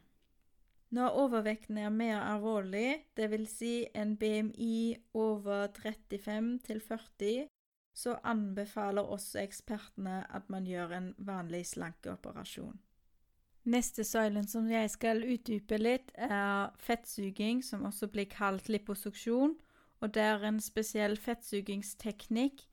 Når 0.90 1.08
overvekten 1.22 1.78
er 1.78 1.88
mer 1.94 2.18
alvorlig, 2.18 3.04
dvs. 3.16 3.50
Si 3.50 3.86
en 3.94 4.16
BMI 4.16 4.96
over 5.14 5.68
35 5.82 6.58
til 6.66 6.80
40, 6.80 7.48
så 7.94 8.16
anbefaler 8.24 9.02
også 9.02 9.38
ekspertene 9.42 10.24
at 10.34 10.50
man 10.50 10.66
gjør 10.66 10.96
en 10.96 11.14
vanlig 11.18 11.66
slankeoperasjon. 11.66 12.80
Neste 13.64 14.04
søylen 14.04 14.46
som 14.48 14.70
jeg 14.70 14.90
skal 14.90 15.22
utdype 15.22 15.76
litt, 15.78 16.12
er 16.14 16.72
fettsuging, 16.80 17.64
som 17.64 17.84
også 17.84 18.08
blir 18.08 18.26
kalt 18.30 18.68
liposuksjon. 18.68 19.54
Og 20.00 20.14
det 20.14 20.22
er 20.22 20.46
en 20.48 20.60
spesiell 20.64 21.16
fettsugingsteknikk. 21.20 22.64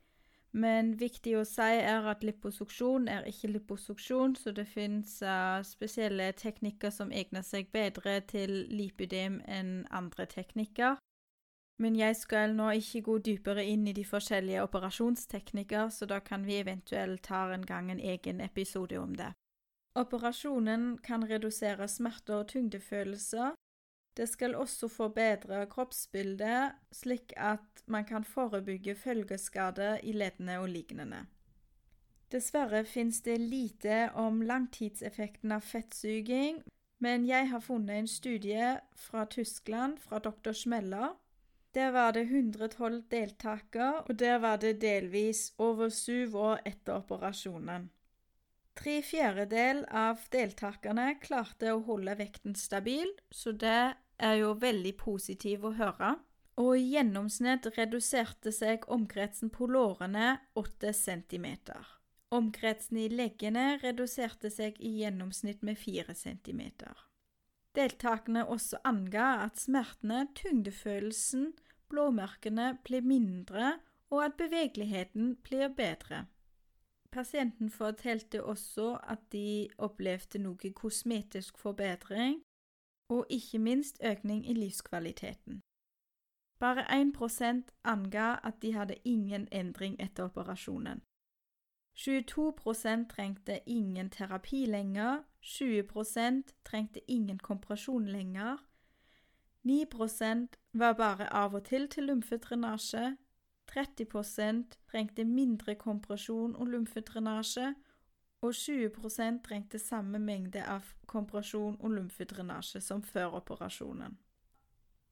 Men 0.52 0.94
viktig 0.96 1.34
å 1.36 1.42
si 1.44 1.74
er 1.76 2.06
at 2.08 2.22
liposuksjon 2.24 3.08
er 3.12 3.26
ikke 3.28 3.50
liposuksjon, 3.52 4.36
så 4.36 4.52
det 4.56 4.64
fins 4.70 5.18
uh, 5.22 5.60
spesielle 5.66 6.30
teknikker 6.32 6.90
som 6.94 7.12
egner 7.12 7.44
seg 7.44 7.68
bedre 7.72 8.20
til 8.30 8.64
lipidem 8.72 9.42
enn 9.44 9.84
andre 9.92 10.24
teknikker. 10.26 10.96
Men 11.78 11.94
jeg 11.94 12.16
skal 12.18 12.56
nå 12.58 12.72
ikke 12.80 13.04
gå 13.06 13.18
dypere 13.28 13.62
inn 13.70 13.84
i 13.86 13.94
de 13.94 14.02
forskjellige 14.08 14.64
operasjonsteknikker, 14.66 15.92
så 15.94 16.08
da 16.10 16.18
kan 16.24 16.46
vi 16.48 16.58
eventuelt 16.58 17.22
ta 17.28 17.44
en 17.54 17.66
gang 17.66 17.92
en 17.92 18.00
egen 18.00 18.40
episode 18.40 18.98
om 18.98 19.14
det. 19.14 19.30
Operasjonen 19.98 20.96
kan 21.04 21.22
redusere 21.28 21.86
smerter 21.88 22.40
og 22.40 22.48
tyngdefølelser. 22.48 23.54
Det 24.18 24.26
skal 24.26 24.56
også 24.58 24.88
forbedre 24.90 25.60
kroppsbildet, 25.70 26.72
slik 26.92 27.32
at 27.36 27.82
man 27.86 28.04
kan 28.04 28.24
forebygge 28.24 28.96
følgeskader 28.98 30.00
i 30.02 30.12
leddene 30.12 30.56
og 30.58 30.68
lignende. 30.68 31.20
Dessverre 32.32 32.82
finnes 32.84 33.20
det 33.22 33.38
lite 33.40 34.08
om 34.18 34.42
langtidseffekten 34.42 35.54
av 35.54 35.62
fettsuging, 35.64 36.58
men 36.98 37.28
jeg 37.28 37.46
har 37.52 37.62
funnet 37.62 37.94
en 37.94 38.10
studie 38.10 38.72
fra 38.96 39.22
Tyskland, 39.30 40.00
fra 40.02 40.18
dr. 40.18 40.52
Schmeller. 40.52 41.14
Der 41.74 41.94
var 41.94 42.10
det 42.10 42.26
112 42.26 43.04
deltakere, 43.10 44.02
og 44.02 44.18
der 44.18 44.42
var 44.42 44.56
det 44.56 44.80
delvis 44.82 45.52
over 45.58 45.88
syv 45.88 46.36
år 46.36 46.60
etter 46.66 46.98
operasjonen. 46.98 47.86
Tre 48.78 48.98
fjerdedel 49.02 49.84
av 49.90 50.26
deltakerne 50.34 51.14
klarte 51.22 51.72
å 51.74 51.80
holde 51.86 52.18
vekten 52.18 52.54
stabil, 52.58 53.08
så 53.30 53.52
det 53.52 53.94
er 54.18 54.40
jo 54.42 54.54
veldig 54.58 54.94
positiv 55.00 55.66
å 55.68 55.74
høre. 55.78 56.16
Og 56.58 56.72
i 56.74 56.88
gjennomsnitt 56.96 57.68
reduserte 57.76 58.50
seg 58.54 58.86
omkretsen 58.90 59.52
på 59.54 59.68
lårene 59.70 60.38
8 60.58 60.90
cm. 60.92 61.46
Omkretsen 62.34 62.98
i 62.98 63.06
leggene 63.08 63.78
reduserte 63.82 64.50
seg 64.50 64.80
i 64.82 64.98
gjennomsnitt 65.00 65.62
med 65.62 65.78
4 65.78 66.16
cm. 66.18 66.64
Deltakerne 67.78 68.42
også 68.50 68.80
anga 68.88 69.28
at 69.44 69.60
smertene, 69.62 70.26
tyngdefølelsen, 70.34 71.52
blåmerkene 71.88 72.72
ble 72.84 73.00
mindre, 73.06 73.78
og 74.10 74.24
at 74.24 74.36
bevegeligheten 74.40 75.36
blir 75.46 75.70
bedre. 75.76 76.24
Pasienten 77.12 77.70
fortalte 77.70 78.42
også 78.44 78.96
at 79.08 79.22
de 79.32 79.68
opplevde 79.78 80.40
noe 80.42 80.72
kosmetisk 80.76 81.56
forbedring, 81.60 82.42
og 83.08 83.26
ikke 83.30 83.58
minst 83.58 84.00
økning 84.04 84.50
i 84.50 84.54
livskvaliteten. 84.54 85.60
Bare 86.58 86.84
1% 87.02 87.62
anga 87.84 88.36
at 88.42 88.62
de 88.62 88.72
hadde 88.72 88.94
ingen 89.04 89.48
endring 89.52 90.00
etter 90.00 90.24
operasjonen. 90.24 91.02
22% 91.98 93.08
trengte 93.08 93.60
ingen 93.66 94.10
terapi 94.10 94.66
lenger, 94.66 95.22
20% 95.42 96.42
trengte 96.64 97.10
ingen 97.10 97.38
kompresjon 97.38 98.06
lenger, 98.08 98.56
9% 99.68 100.46
var 100.72 100.92
bare 100.92 101.32
av 101.32 101.54
og 101.54 101.64
til 101.64 101.88
til 101.88 102.06
lymfedrenasje, 102.08 103.16
30% 103.72 104.78
trengte 104.90 105.24
mindre 105.24 105.74
kompresjon 105.74 106.56
og 106.56 106.66
lymfedrenasje, 106.66 107.74
og 108.42 108.54
20% 108.54 109.42
trengte 109.42 109.78
samme 109.78 110.18
mengde 110.18 110.62
av 110.62 110.86
kompresjon 111.06 111.76
og 111.80 111.90
lymfedrenasje 111.90 112.80
som 112.80 113.02
før 113.02 113.40
operasjonen. 113.40 114.18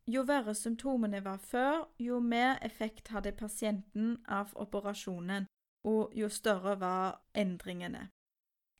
Jo 0.07 0.23
verre 0.23 0.55
symptomene 0.55 1.25
var 1.25 1.41
før, 1.43 1.89
jo 1.99 2.21
mer 2.21 2.59
effekt 2.63 3.09
hadde 3.11 3.33
pasienten 3.33 4.13
av 4.29 4.53
operasjonen, 4.55 5.49
og 5.85 6.15
jo 6.15 6.29
større 6.29 6.77
var 6.81 7.19
endringene. 7.35 8.09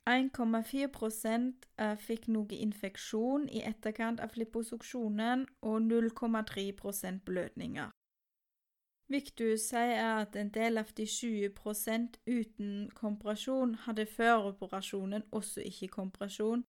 1,4% 0.07 1.67
fikk 1.99 2.29
noe 2.31 2.55
infeksjon 2.55 3.49
i 3.51 3.65
etterkant 3.67 4.23
av 4.23 4.39
liposuksjonen 4.39 5.43
og 5.67 5.81
0,3% 5.83 7.25
blødninger. 7.27 7.91
Viktig 9.07 9.53
å 9.53 9.59
si 9.61 9.79
er 9.79 10.21
at 10.21 10.35
en 10.35 10.49
del 10.51 10.77
av 10.81 10.89
de 10.95 11.05
20 11.07 11.53
uten 12.27 12.89
kompresjon 12.95 13.75
hadde 13.85 14.05
før 14.05 14.49
operasjonen 14.49 15.23
også 15.31 15.63
ikke 15.63 15.87
kompresjon, 15.87 16.65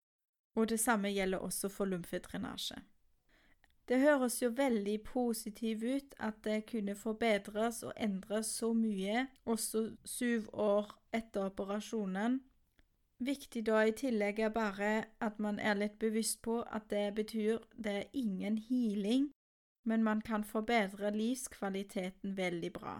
og 0.55 0.69
det 0.69 0.79
samme 0.79 1.11
gjelder 1.11 1.43
også 1.43 1.69
for 1.69 1.85
lymfedrenasje. 1.91 2.79
Det 3.89 3.99
høres 3.99 4.41
jo 4.41 4.51
veldig 4.53 5.01
positivt 5.03 5.83
ut 5.83 6.15
at 6.19 6.43
det 6.45 6.65
kunne 6.69 6.95
forbedres 6.95 7.81
og 7.83 7.93
endres 7.97 8.51
så 8.59 8.69
mye 8.73 9.25
også 9.45 9.81
syv 10.05 10.47
år 10.53 10.93
etter 11.11 11.49
operasjonen. 11.49 12.37
Viktig 13.19 13.65
da 13.67 13.81
i 13.83 13.91
tillegg 13.91 14.39
er 14.39 14.53
bare 14.55 14.91
at 15.19 15.39
man 15.43 15.59
er 15.59 15.75
litt 15.75 15.97
bevisst 15.99 16.41
på 16.45 16.61
at 16.61 16.85
det 16.93 17.15
betyr 17.17 17.57
det 17.75 17.95
er 18.03 18.13
ingen 18.13 18.61
healing, 18.69 19.31
men 19.89 20.03
man 20.05 20.21
kan 20.21 20.45
forbedre 20.45 21.11
livskvaliteten 21.15 22.37
veldig 22.37 22.71
bra. 22.73 22.95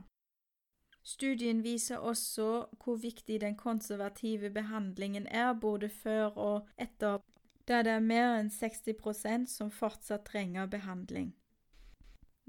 Studien 1.03 1.63
viser 1.63 1.97
også 1.97 2.65
hvor 2.83 2.99
viktig 3.01 3.39
den 3.41 3.55
konservative 3.57 4.49
behandlingen 4.49 5.27
er 5.27 5.53
både 5.53 5.89
før 5.89 6.37
og 6.37 6.67
etter, 6.77 7.21
da 7.67 7.81
det 7.85 7.93
er 7.95 8.05
mer 8.11 8.35
enn 8.39 8.49
60% 8.53 9.49
som 9.49 9.71
fortsatt 9.71 10.25
trenger 10.27 10.67
behandling. 10.67 11.31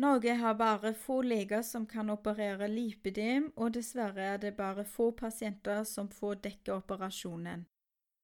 Norge 0.01 0.35
har 0.35 0.55
bare 0.57 0.95
få 0.95 1.21
leger 1.23 1.63
som 1.63 1.87
kan 1.87 2.11
operere 2.11 2.69
lipedem, 2.69 3.51
og 3.57 3.75
dessverre 3.75 4.23
er 4.35 4.39
det 4.41 4.55
bare 4.57 4.85
få 4.85 5.11
pasienter 5.11 5.85
som 5.85 6.09
får 6.09 6.41
dekke 6.47 6.73
operasjonen. 6.73 7.67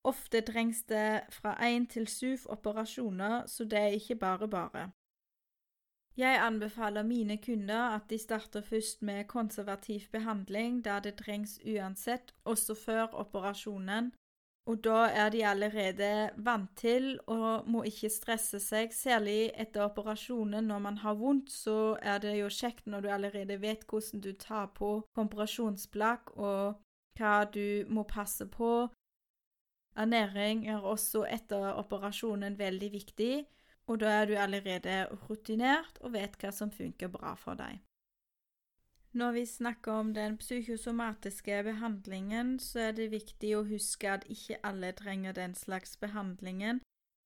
Ofte 0.04 0.40
trengs 0.40 0.84
det 0.88 1.26
fra 1.30 1.52
én 1.60 1.84
til 1.90 2.06
syv 2.08 2.46
operasjoner, 2.48 3.46
så 3.46 3.64
det 3.64 3.78
er 3.78 3.98
ikke 3.98 4.16
bare 4.16 4.48
bare. 4.48 4.90
Jeg 6.16 6.40
anbefaler 6.40 7.02
mine 7.02 7.36
kunder 7.36 7.90
at 7.96 8.10
de 8.10 8.18
starter 8.18 8.60
først 8.60 9.02
med 9.02 9.24
konservativ 9.28 10.00
behandling, 10.12 10.84
da 10.84 11.00
det 11.00 11.18
trengs 11.18 11.58
uansett, 11.66 12.32
også 12.44 12.74
før 12.74 13.12
operasjonen, 13.12 14.12
og 14.66 14.84
da 14.84 15.04
er 15.14 15.28
de 15.30 15.46
allerede 15.46 16.30
vant 16.36 16.70
til 16.76 17.20
og 17.26 17.68
må 17.70 17.84
ikke 17.86 18.10
stresse 18.10 18.58
seg, 18.60 18.90
særlig 18.90 19.52
etter 19.54 19.84
operasjonen. 19.84 20.66
Når 20.66 20.78
man 20.82 20.98
har 20.98 21.14
vondt, 21.14 21.52
så 21.52 21.94
er 22.02 22.18
det 22.18 22.34
jo 22.40 22.48
kjekt 22.50 22.88
når 22.90 23.04
du 23.04 23.08
allerede 23.14 23.60
vet 23.62 23.86
hvordan 23.86 24.24
du 24.24 24.32
tar 24.32 24.72
på 24.74 24.90
kompresjonsplagg 25.14 26.34
og 26.34 26.80
hva 27.18 27.34
du 27.46 27.86
må 27.88 28.02
passe 28.10 28.48
på. 28.50 28.88
Ernæring 29.96 30.66
er 30.68 30.82
også 30.82 31.22
etter 31.30 31.70
operasjonen 31.78 32.58
veldig 32.58 32.90
viktig, 32.92 33.46
og 33.86 34.00
da 34.02 34.12
er 34.20 34.26
du 34.26 34.34
allerede 34.34 35.04
rutinert 35.28 35.98
og 36.00 36.14
vet 36.16 36.34
hva 36.40 36.52
som 36.52 36.72
funker 36.74 37.10
bra 37.12 37.34
for 37.38 37.58
deg. 37.58 37.78
Når 39.16 39.32
vi 39.32 39.46
snakker 39.46 39.92
om 39.92 40.12
den 40.14 40.36
psykosomatiske 40.36 41.62
behandlingen, 41.64 42.58
så 42.60 42.90
er 42.90 42.92
det 42.98 43.10
viktig 43.14 43.54
å 43.56 43.64
huske 43.64 44.10
at 44.12 44.26
ikke 44.28 44.58
alle 44.66 44.92
trenger 44.92 45.32
den 45.32 45.54
slags 45.56 45.96
behandlingen, 45.96 46.82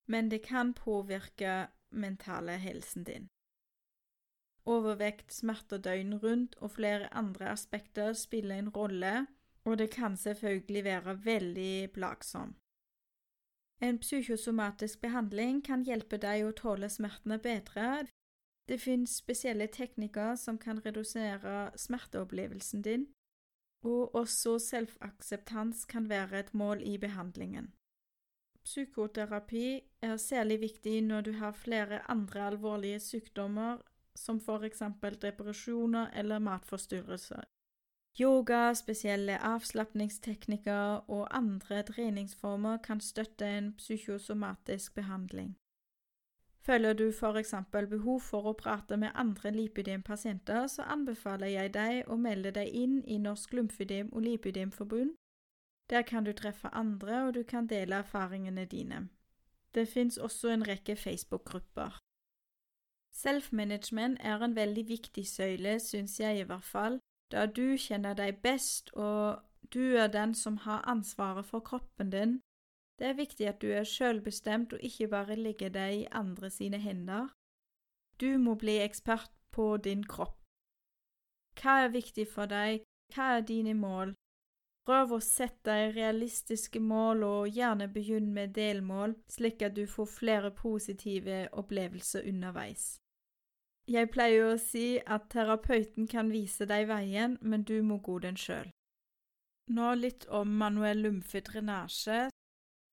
men 0.07 0.31
det 0.31 0.45
kan 0.47 0.71
påvirke 0.75 1.67
mentale 1.91 2.61
helsen 2.63 3.05
din. 3.05 3.27
Overvekt, 4.71 5.33
smerter 5.35 5.83
døgnet 5.83 6.23
rundt 6.23 6.55
og 6.61 6.77
flere 6.77 7.11
andre 7.17 7.51
aspekter 7.51 8.13
spiller 8.13 8.61
en 8.61 8.69
rolle, 8.69 9.27
og 9.65 9.79
det 9.79 9.91
kan 9.91 10.17
selvfølgelig 10.17 10.85
være 10.85 11.25
veldig 11.25 11.93
plagsomt. 11.93 12.57
En 13.81 13.99
psykosomatisk 13.99 15.01
behandling 15.01 15.63
kan 15.65 15.85
hjelpe 15.89 16.19
deg 16.21 16.45
å 16.45 16.53
tåle 16.53 16.89
smertene 16.93 17.39
bedre. 17.41 18.07
Det 18.69 18.77
finnes 18.79 19.15
spesielle 19.23 19.67
teknikker 19.73 20.37
som 20.37 20.59
kan 20.61 20.83
redusere 20.85 21.71
smerteopplevelsen 21.81 22.85
din, 22.85 23.07
og 23.83 24.15
også 24.15 24.59
selvakseptans 24.61 25.87
kan 25.89 26.11
være 26.11 26.45
et 26.45 26.53
mål 26.55 26.85
i 26.85 26.99
behandlingen. 27.01 27.73
Psykoterapi 28.65 29.81
er 30.05 30.17
særlig 30.21 30.61
viktig 30.61 31.01
når 31.03 31.21
du 31.21 31.33
har 31.41 31.57
flere 31.57 32.03
andre 32.11 32.47
alvorlige 32.53 33.01
sykdommer, 33.01 33.81
som 34.15 34.41
for 34.41 34.67
eksempel 34.69 35.17
depresjoner 35.23 36.13
eller 36.15 36.39
matforstyrrelser. 36.39 37.49
Yoga, 38.19 38.75
spesielle 38.75 39.39
avslapningsteknikker 39.39 41.05
og 41.09 41.37
andre 41.37 41.83
treningsformer 41.83 42.77
kan 42.77 43.01
støtte 43.01 43.47
en 43.47 43.73
psykosomatisk 43.73 44.95
behandling. 44.95 45.57
Føler 46.63 46.93
du 46.93 47.13
for 47.13 47.39
eksempel 47.39 47.87
behov 47.87 48.21
for 48.21 48.51
å 48.51 48.53
prate 48.53 48.97
med 48.97 49.15
andre 49.15 49.51
lipidempasienter, 49.51 50.67
så 50.67 50.83
anbefaler 50.83 51.47
jeg 51.47 51.73
deg 51.75 52.11
å 52.11 52.19
melde 52.21 52.53
deg 52.53 52.69
inn 52.69 53.01
i 53.05 53.17
Norsk 53.19 53.55
lymfydem- 53.57 54.13
og 54.13 54.23
lipidemforbund. 54.23 55.15
Der 55.91 56.03
kan 56.03 56.25
du 56.25 56.33
treffe 56.33 56.69
andre, 56.69 57.27
og 57.27 57.35
du 57.35 57.43
kan 57.43 57.67
dele 57.67 58.03
erfaringene 58.05 58.65
dine. 58.65 59.09
Det 59.75 59.89
fins 59.89 60.19
også 60.19 60.49
en 60.49 60.69
rekke 60.69 60.97
Facebook-grupper. 60.97 61.99
Self-management 63.13 64.19
er 64.21 64.43
en 64.45 64.57
veldig 64.57 64.89
viktig 64.89 65.27
søyle, 65.27 65.79
syns 65.81 66.21
jeg 66.21 66.39
i 66.39 66.43
hvert 66.43 66.65
fall, 66.65 67.01
da 67.31 67.47
du 67.47 67.77
kjenner 67.79 68.15
deg 68.15 68.43
best, 68.43 68.91
og 68.95 69.41
du 69.75 69.97
er 69.97 70.07
den 70.07 70.35
som 70.35 70.57
har 70.67 70.85
ansvaret 70.89 71.47
for 71.47 71.61
kroppen 71.61 72.11
din. 72.11 72.41
Det 72.99 73.07
er 73.07 73.17
viktig 73.17 73.47
at 73.49 73.61
du 73.63 73.71
er 73.73 73.85
sjølbestemt 73.85 74.73
og 74.73 74.83
ikke 74.85 75.09
bare 75.09 75.37
ligger 75.37 75.69
deg 75.73 75.95
i 76.03 76.09
andre 76.13 76.51
sine 76.51 76.79
hender. 76.79 77.31
Du 78.21 78.39
må 78.39 78.55
bli 78.55 78.77
ekspert 78.79 79.31
på 79.51 79.77
din 79.77 80.05
kropp. 80.05 80.37
Hva 81.61 81.85
er 81.85 81.95
viktig 81.95 82.27
for 82.29 82.51
deg, 82.51 82.83
hva 83.15 83.37
er 83.39 83.47
dine 83.47 83.75
mål? 83.75 84.15
Prøv 84.85 85.17
å 85.17 85.21
sette 85.25 85.71
deg 85.71 85.97
realistiske 85.97 86.81
mål, 86.81 87.25
og 87.25 87.57
gjerne 87.57 87.89
begynn 87.89 88.33
med 88.33 88.55
delmål, 88.57 89.15
slik 89.29 89.63
at 89.63 89.77
du 89.77 89.87
får 89.87 90.09
flere 90.09 90.51
positive 90.51 91.47
opplevelser 91.53 92.29
underveis. 92.29 93.00
Jeg 93.91 94.07
pleier 94.15 94.53
å 94.53 94.59
si 94.63 95.01
at 95.03 95.25
terapeuten 95.33 96.07
kan 96.07 96.29
vise 96.31 96.67
deg 96.71 96.87
veien, 96.87 97.33
men 97.41 97.65
du 97.67 97.81
må 97.83 97.97
gå 97.99 98.21
den 98.23 98.37
sjøl. 98.39 98.69
Nå 99.75 99.95
litt 99.99 100.27
om 100.31 100.53
manuell 100.61 101.03
lymfedrenasje. 101.07 102.29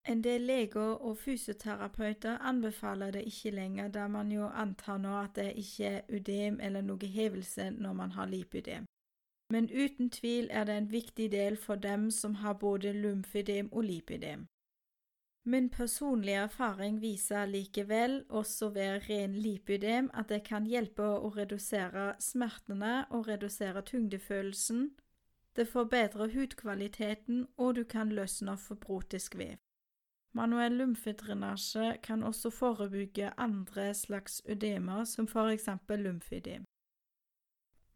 En 0.10 0.24
del 0.26 0.48
leger 0.50 0.96
og 0.96 1.20
fysioterapeuter 1.22 2.42
anbefaler 2.42 3.14
det 3.14 3.24
ikke 3.30 3.54
lenger, 3.54 3.92
da 3.94 4.08
man 4.08 4.32
jo 4.32 4.50
antar 4.50 4.98
nå 5.04 5.14
at 5.20 5.36
det 5.38 5.52
ikke 5.62 5.92
er 5.92 6.10
udem 6.10 6.60
eller 6.64 6.86
noe 6.90 7.14
hevelse 7.14 7.70
når 7.78 7.94
man 8.02 8.18
har 8.18 8.34
lipydem. 8.34 8.86
Men 9.54 9.70
uten 9.70 10.10
tvil 10.10 10.50
er 10.50 10.66
det 10.66 10.78
en 10.78 10.92
viktig 10.92 11.32
del 11.32 11.58
for 11.58 11.76
dem 11.76 12.10
som 12.12 12.40
har 12.42 12.58
både 12.58 12.94
lymfydem 12.94 13.70
og 13.72 13.84
lipødem. 13.84 14.48
Min 15.48 15.70
personlige 15.70 16.36
erfaring 16.36 17.02
viser 17.02 17.46
likevel, 17.46 18.26
også 18.30 18.70
ved 18.70 19.10
ren 19.10 19.36
lipydem, 19.36 20.10
at 20.14 20.28
det 20.30 20.42
kan 20.44 20.66
hjelpe 20.68 21.06
å 21.08 21.30
redusere 21.38 22.10
smertene 22.20 23.06
og 23.16 23.30
redusere 23.30 23.82
tyngdefølelsen. 23.88 24.90
Det 25.56 25.68
forbedrer 25.72 26.34
hudkvaliteten, 26.34 27.46
og 27.58 27.76
du 27.76 27.84
kan 27.84 28.12
løsne 28.12 28.58
fibrotisk 28.60 29.38
vev. 29.40 29.56
Manuell 30.36 30.76
lymfedrenasje 30.82 31.96
kan 32.04 32.28
også 32.28 32.52
forebygge 32.52 33.32
andre 33.38 33.94
slags 33.94 34.42
ødemer, 34.46 35.04
som 35.04 35.28
for 35.28 35.48
eksempel 35.48 36.00
lymfødem. 36.00 36.68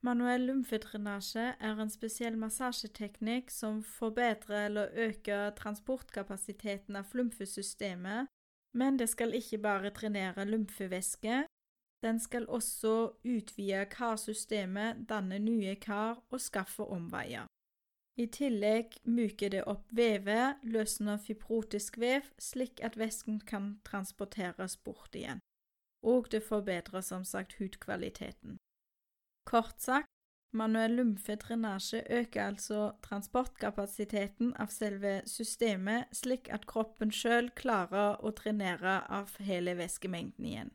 Manuell 0.02 0.48
lymfedrenasje 0.50 1.44
er 1.62 1.80
en 1.82 1.92
spesiell 1.94 2.38
massasjeteknikk 2.42 3.52
som 3.54 3.84
forbedrer 3.86 4.66
eller 4.66 4.96
øker 4.98 5.52
transportkapasiteten 5.60 6.98
av 6.98 7.14
lymfesystemet, 7.14 8.32
men 8.74 8.98
det 8.98 9.12
skal 9.12 9.36
ikke 9.38 9.60
bare 9.62 9.92
drenere 9.94 10.46
lymfevæske, 10.46 11.44
den 12.02 12.20
skal 12.20 12.48
også 12.50 13.12
utvide 13.26 13.86
karsystemet, 13.86 15.06
danne 15.10 15.40
nye 15.40 15.76
kar 15.76 16.24
og 16.30 16.42
skaffe 16.42 16.84
omveier. 16.84 17.46
I 18.18 18.26
tillegg 18.26 18.98
myker 19.06 19.54
det 19.54 19.62
opp 19.70 19.86
vevet, 19.96 20.58
løsner 20.64 21.22
fibrotisk 21.22 22.00
vev, 22.02 22.26
slik 22.40 22.82
at 22.84 22.98
væsken 22.98 23.40
kan 23.40 23.76
transporteres 23.86 24.78
bort 24.78 25.16
igjen. 25.16 25.40
Og 26.04 26.32
det 26.32 26.44
forbedrer 26.44 27.02
som 27.02 27.24
sagt 27.24 27.56
hudkvaliteten. 27.60 28.58
Kort 29.52 29.84
sagt, 29.84 30.08
Manuell 30.54 30.98
lymfedrenasje 31.00 32.02
øker 32.10 32.44
altså 32.44 32.92
transportkapasiteten 33.04 34.52
av 34.60 34.72
selve 34.72 35.22
systemet, 35.28 36.12
slik 36.16 36.50
at 36.52 36.68
kroppen 36.68 37.12
sjøl 37.16 37.48
klarer 37.56 38.20
å 38.20 38.34
drenere 38.36 39.00
av 39.08 39.32
hele 39.40 39.78
væskemengden 39.80 40.48
igjen. 40.48 40.72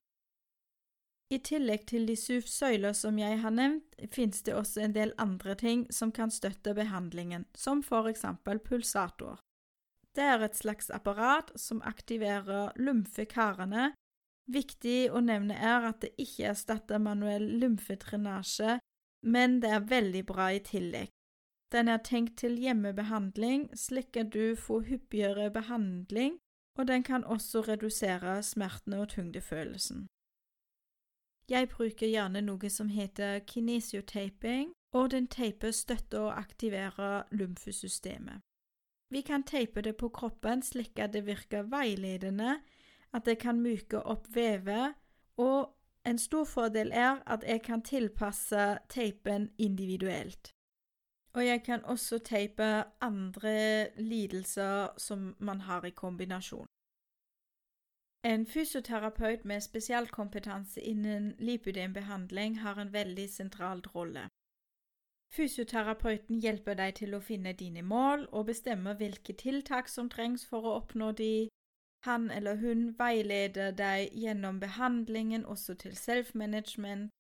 I 1.29 1.41
tillegg 1.43 1.89
til 1.91 2.07
de 2.07 2.15
syv 2.17 2.47
søyler 2.47 2.95
som 2.95 3.19
jeg 3.19 3.41
har 3.43 3.53
nevnt, 3.53 3.97
finnes 4.15 4.45
det 4.47 4.55
også 4.55 4.85
en 4.85 4.95
del 4.95 5.13
andre 5.21 5.57
ting 5.59 5.85
som 5.93 6.13
kan 6.15 6.31
støtte 6.31 6.73
behandlingen, 6.77 7.45
som 7.53 7.83
for 7.83 8.09
eksempel 8.09 8.63
pulsator. 8.63 9.41
Det 10.17 10.25
er 10.25 10.47
et 10.47 10.57
slags 10.57 10.89
apparat 10.95 11.51
som 11.61 11.83
aktiverer 11.85 12.73
lymfekarene. 12.79 13.91
Viktig 14.47 15.11
å 15.11 15.21
nevne 15.21 15.57
er 15.59 15.89
at 15.89 16.05
det 16.05 16.13
ikke 16.23 16.53
erstatter 16.53 17.03
manuell 17.03 17.47
lymfedrenasje, 17.61 18.79
men 19.27 19.61
det 19.61 19.73
er 19.75 19.89
veldig 19.91 20.23
bra 20.27 20.53
i 20.55 20.63
tillegg. 20.63 21.11
Den 21.75 21.89
er 21.91 21.99
tenkt 21.99 22.37
til 22.39 22.55
hjemmebehandling, 22.63 23.71
slik 23.75 24.17
at 24.17 24.31
du 24.31 24.55
får 24.55 24.87
hyppigere 24.87 25.51
behandling, 25.51 26.39
og 26.79 26.87
den 26.87 27.03
kan 27.03 27.25
også 27.25 27.65
redusere 27.67 28.43
smertene 28.43 29.01
og 29.03 29.09
tyngdefølelsen. 29.17 30.07
Jeg 31.51 31.69
bruker 31.71 32.07
gjerne 32.11 32.43
noe 32.43 32.71
som 32.71 32.89
heter 32.91 33.41
kinesiotaping, 33.47 34.73
og 34.95 35.11
den 35.11 35.27
teiper 35.27 35.71
støtter 35.71 36.29
og 36.29 36.39
aktiverer 36.39 37.27
lymfesystemet. 37.31 38.43
Vi 39.11 39.23
kan 39.23 39.43
teipe 39.47 39.83
det 39.83 39.97
på 39.97 40.09
kroppen 40.09 40.63
slik 40.67 40.99
at 40.99 41.13
det 41.15 41.27
virker 41.27 41.69
veiledende, 41.71 42.61
at 43.17 43.27
jeg 43.27 43.39
kan 43.39 43.61
myke 43.61 44.03
opp 44.05 44.29
vevet, 44.35 44.95
og 45.37 45.73
en 46.07 46.19
stor 46.19 46.45
fordel 46.45 46.93
er 46.93 47.23
at 47.27 47.45
jeg 47.47 47.63
kan 47.63 47.83
tilpasse 47.83 48.79
teipen 48.89 49.51
individuelt. 49.59 50.53
Og 51.35 51.47
jeg 51.47 51.63
kan 51.63 51.85
også 51.85 52.19
teipe 52.19 52.85
andre 53.01 53.89
lidelser 53.99 54.89
som 54.99 55.35
man 55.39 55.61
har 55.61 55.85
i 55.85 55.91
kombinasjon. 55.91 56.67
En 58.25 58.47
fysioterapeut 58.47 59.45
med 59.45 59.61
spesialkompetanse 59.61 60.81
innen 60.81 61.35
lipidembehandling 61.39 62.59
har 62.61 62.81
en 62.81 62.93
veldig 62.93 63.31
sentral 63.31 63.83
rolle. 63.95 64.29
Fysioterapeuten 65.37 66.41
hjelper 66.41 66.75
deg 66.75 66.95
til 66.95 67.15
å 67.15 67.21
finne 67.21 67.53
dine 67.53 67.83
mål 67.83 68.27
og 68.33 68.47
bestemmer 68.47 68.95
hvilke 68.95 69.33
tiltak 69.33 69.89
som 69.89 70.09
trengs 70.11 70.47
for 70.47 70.67
å 70.67 70.75
oppnå 70.81 71.13
de, 71.13 71.49
han 72.05 72.31
eller 72.31 72.57
hun 72.57 72.99
veileder 72.99 73.71
deg 73.71 74.11
gjennom 74.13 74.61
behandlingen 74.61 75.45
også 75.45 75.75
til 75.75 75.97
self-management, 75.97 77.11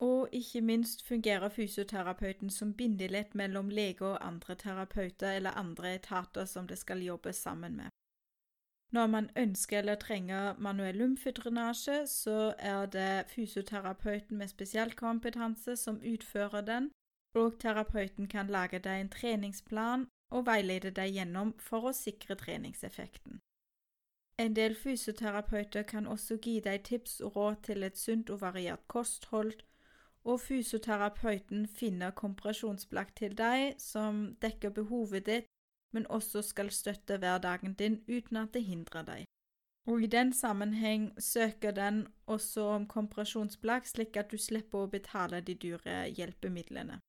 og 0.00 0.28
ikke 0.32 0.60
minst 0.60 1.06
fungerer 1.06 1.48
fysioterapeuten 1.48 2.50
som 2.50 2.74
bindelett 2.74 3.34
mellom 3.34 3.68
lege 3.68 4.06
og 4.06 4.26
andre 4.26 4.54
terapeuter 4.54 5.32
eller 5.32 5.50
andre 5.50 5.94
etater 5.94 6.44
som 6.44 6.66
det 6.66 6.78
skal 6.78 7.02
jobbes 7.02 7.36
sammen 7.36 7.76
med. 7.76 7.90
Når 8.92 9.06
man 9.06 9.30
ønsker 9.36 9.78
eller 9.78 9.94
trenger 9.94 10.54
manuell 10.58 10.96
lymfedrenasje, 10.96 12.06
så 12.06 12.54
er 12.58 12.86
det 12.86 13.26
fysioterapeuten 13.28 14.38
med 14.38 14.48
spesialkompetanse 14.48 15.76
som 15.76 16.00
utfører 16.02 16.60
den, 16.60 16.90
og 17.34 17.60
terapeuten 17.60 18.26
kan 18.26 18.46
lage 18.46 18.78
deg 18.78 19.00
en 19.00 19.08
treningsplan 19.08 20.08
og 20.30 20.46
veilede 20.46 20.90
deg 20.90 21.14
gjennom 21.14 21.54
for 21.58 21.90
å 21.90 21.92
sikre 21.94 22.34
treningseffekten. 22.34 23.38
En 24.40 24.56
del 24.56 24.74
fysioterapeuter 24.74 25.82
kan 25.82 26.06
også 26.06 26.38
gi 26.40 26.60
deg 26.64 26.84
tips 26.88 27.18
og 27.20 27.34
råd 27.36 27.56
til 27.66 27.82
et 27.84 27.98
sunt 27.98 28.30
og 28.30 28.40
variert 28.40 28.86
kosthold, 28.88 29.52
og 30.24 30.40
fysioterapeuten 30.40 31.66
finner 31.66 32.10
kompresjonsplagg 32.10 33.12
til 33.20 33.36
deg 33.36 33.74
som 33.78 34.22
dekker 34.40 34.72
behovet 34.78 35.26
ditt, 35.26 35.50
men 35.92 36.06
også 36.06 36.42
skal 36.42 36.70
støtte 36.70 37.18
hverdagen 37.20 37.74
din 37.74 38.00
uten 38.08 38.36
at 38.36 38.54
det 38.54 38.64
hindrer 38.64 39.02
deg. 39.02 39.28
Og 39.86 40.02
i 40.02 40.06
den 40.06 40.32
sammenheng 40.32 41.12
søker 41.18 41.70
den 41.70 42.06
også 42.26 42.62
om 42.62 42.86
kompresjonsplagg, 42.86 43.86
slik 43.86 44.16
at 44.16 44.32
du 44.32 44.38
slipper 44.38 44.86
å 44.86 44.92
betale 44.96 45.40
de 45.40 45.54
dyre 45.54 46.06
hjelpemidlene. 46.16 47.00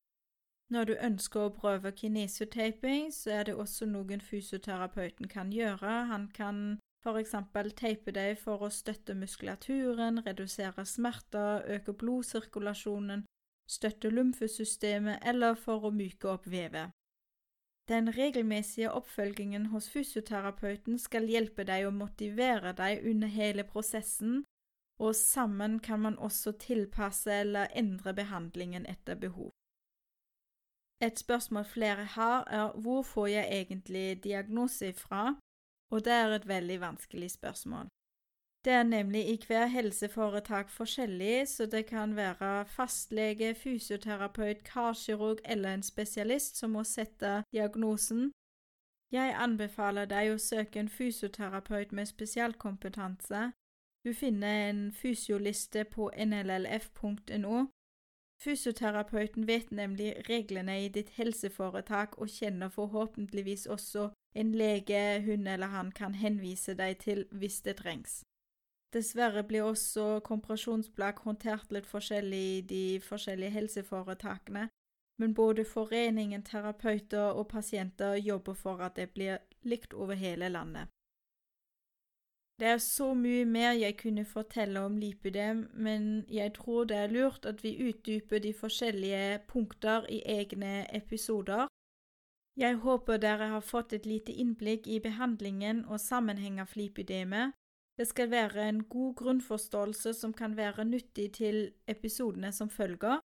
Når 0.71 0.83
du 0.83 0.93
ønsker 0.99 1.47
å 1.47 1.55
prøve 1.55 1.91
kinesiotaping, 1.91 3.11
så 3.13 3.31
er 3.31 3.43
det 3.43 3.55
også 3.55 3.85
noen 3.85 4.21
fysioterapeuten 4.21 5.27
kan 5.27 5.51
gjøre. 5.51 6.05
Han 6.11 6.27
kan 6.27 6.79
for 7.01 7.17
eksempel 7.17 7.71
teipe 7.77 8.13
deg 8.13 8.37
for 8.37 8.61
å 8.61 8.69
støtte 8.69 9.15
muskulaturen, 9.17 10.21
redusere 10.25 10.85
smerter, 10.85 11.65
øke 11.75 11.93
blodsirkulasjonen, 11.97 13.25
støtte 13.69 14.11
lymfesystemet 14.13 15.23
eller 15.25 15.55
for 15.57 15.87
å 15.87 15.93
myke 15.95 16.29
opp 16.29 16.47
vevet. 16.51 16.91
Den 17.89 18.11
regelmessige 18.13 18.91
oppfølgingen 18.93 19.65
hos 19.73 19.89
fysioterapeuten 19.89 20.99
skal 21.01 21.25
hjelpe 21.27 21.65
deg 21.67 21.87
og 21.89 21.97
motivere 21.97 22.75
deg 22.77 23.01
under 23.09 23.27
hele 23.27 23.65
prosessen, 23.67 24.43
og 25.01 25.15
sammen 25.17 25.79
kan 25.79 25.99
man 25.99 26.17
også 26.17 26.53
tilpasse 26.61 27.33
eller 27.33 27.73
endre 27.73 28.13
behandlingen 28.13 28.85
etter 28.85 29.17
behov. 29.17 29.49
Et 31.01 31.17
spørsmål 31.19 31.65
flere 31.65 32.05
har, 32.15 32.43
er 32.47 32.77
hvor 32.77 33.01
får 33.01 33.27
jeg 33.27 33.47
egentlig 33.61 34.23
diagnose 34.23 34.93
fra, 34.93 35.33
og 35.91 36.05
det 36.05 36.13
er 36.13 36.35
et 36.35 36.47
veldig 36.47 36.81
vanskelig 36.81 37.31
spørsmål. 37.31 37.87
Det 38.65 38.73
er 38.73 38.83
nemlig 38.83 39.29
i 39.29 39.39
hver 39.47 39.65
helseforetak 39.65 40.69
forskjellig, 40.69 41.47
så 41.47 41.65
det 41.65 41.85
kan 41.85 42.15
være 42.15 42.65
fastlege, 42.65 43.55
fysioterapeut, 43.55 44.63
karkirurg 44.63 45.37
eller 45.45 45.73
en 45.73 45.83
spesialist 45.83 46.57
som 46.57 46.69
må 46.69 46.83
sette 46.83 47.43
diagnosen. 47.51 48.31
Jeg 49.11 49.33
anbefaler 49.37 50.05
deg 50.05 50.33
å 50.33 50.37
søke 50.37 50.79
en 50.79 50.89
fysioterapeut 50.89 51.91
med 51.91 52.05
spesialkompetanse. 52.05 53.51
Du 54.05 54.13
finner 54.13 54.69
en 54.69 54.91
fysioliste 54.93 55.83
på 55.83 56.11
nllf.no. 56.15 57.65
Fysioterapeuten 58.43 59.47
vet 59.47 59.71
nemlig 59.71 60.13
reglene 60.29 60.85
i 60.85 60.87
ditt 60.87 61.09
helseforetak 61.09 62.17
og 62.17 62.29
kjenner 62.29 62.69
forhåpentligvis 62.69 63.67
også 63.67 64.09
en 64.35 64.51
lege 64.55 65.21
hun 65.25 65.47
eller 65.47 65.67
han 65.67 65.91
kan 65.91 66.13
henvise 66.15 66.75
deg 66.77 66.99
til 66.99 67.25
hvis 67.31 67.61
det 67.61 67.77
trengs. 67.83 68.21
Dessverre 68.93 69.43
blir 69.47 69.63
også 69.63 70.19
kompresjonsplagg 70.27 71.19
håndtert 71.23 71.71
litt 71.71 71.87
forskjellig 71.87 72.45
i 72.57 72.61
de 72.67 72.85
forskjellige 73.03 73.55
helseforetakene, 73.55 74.67
men 75.19 75.33
både 75.33 75.65
foreningen, 75.65 76.43
terapeuter 76.43 77.37
og 77.37 77.47
pasienter 77.47 78.15
jobber 78.15 78.53
for 78.53 78.81
at 78.83 78.95
det 78.95 79.11
blir 79.13 79.37
likt 79.63 79.93
over 79.93 80.19
hele 80.19 80.49
landet. 80.49 80.89
Det 82.59 82.67
er 82.67 82.77
så 82.77 83.13
mye 83.17 83.45
mer 83.45 83.71
jeg 83.73 83.95
kunne 83.97 84.25
fortelle 84.25 84.79
om 84.85 84.97
lipidem, 84.97 85.63
men 85.73 86.25
jeg 86.29 86.53
tror 86.53 86.83
det 86.83 86.97
er 86.97 87.13
lurt 87.13 87.45
at 87.45 87.63
vi 87.63 87.89
utdyper 87.89 88.39
de 88.39 88.53
forskjellige 88.53 89.39
punkter 89.47 90.05
i 90.09 90.21
egne 90.25 90.85
episoder, 90.95 91.65
jeg 92.55 92.75
håper 92.83 93.17
dere 93.17 93.47
har 93.53 93.63
fått 93.63 93.93
et 93.93 94.05
lite 94.05 94.31
innblikk 94.31 94.87
i 94.87 94.99
behandlingen 94.99 95.85
og 95.85 95.99
sammenheng 95.99 96.59
av 96.59 96.75
lipideme. 96.75 97.51
Det 97.97 98.07
skal 98.07 98.31
være 98.31 98.67
en 98.67 98.83
god 98.83 99.15
grunnforståelse 99.15 100.13
som 100.13 100.33
kan 100.33 100.57
være 100.57 100.85
nyttig 100.85 101.31
til 101.33 101.73
episodene 101.87 102.51
som 102.51 102.69
følger. 102.69 103.19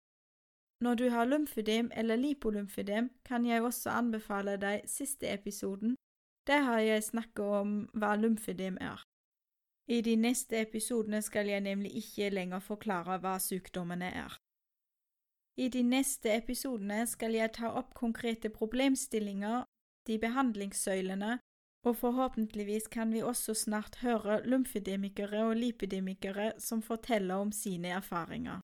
Når 0.83 0.95
du 0.95 1.09
har 1.11 1.25
lymfedem 1.25 1.91
eller 1.95 2.17
lipolymfedem, 2.17 3.11
kan 3.25 3.47
jeg 3.47 3.63
også 3.63 3.91
anbefale 3.91 4.57
deg 4.57 4.83
siste 4.91 5.31
episoden. 5.31 5.95
Der 6.47 6.59
har 6.67 6.79
jeg 6.79 7.05
snakket 7.05 7.45
om 7.45 7.75
hva 7.95 8.17
lymfedem 8.17 8.79
er. 8.81 9.03
I 9.87 10.01
de 10.01 10.17
neste 10.17 10.59
episodene 10.59 11.23
skal 11.23 11.47
jeg 11.47 11.61
nemlig 11.61 11.95
ikke 11.97 12.31
lenger 12.31 12.59
forklare 12.59 13.19
hva 13.23 13.39
sykdommene 13.39 14.11
er. 14.11 14.35
I 15.57 15.69
de 15.69 15.83
neste 15.83 16.33
episodene 16.33 17.07
skal 17.07 17.35
jeg 17.37 17.53
ta 17.53 17.69
opp 17.77 17.95
konkrete 17.95 18.51
problemstillinger, 18.51 19.65
de 20.07 20.19
behandlingssøylene, 20.19 21.39
og 21.87 21.97
forhåpentligvis 21.97 22.87
kan 22.87 23.13
vi 23.13 23.23
også 23.23 23.55
snart 23.55 23.97
høre 24.03 24.47
lymfedemikere 24.47 25.45
og 25.45 25.57
lipidemikere 25.57 26.53
som 26.59 26.83
forteller 26.83 27.35
om 27.35 27.53
sine 27.53 27.89
erfaringer. 27.89 28.61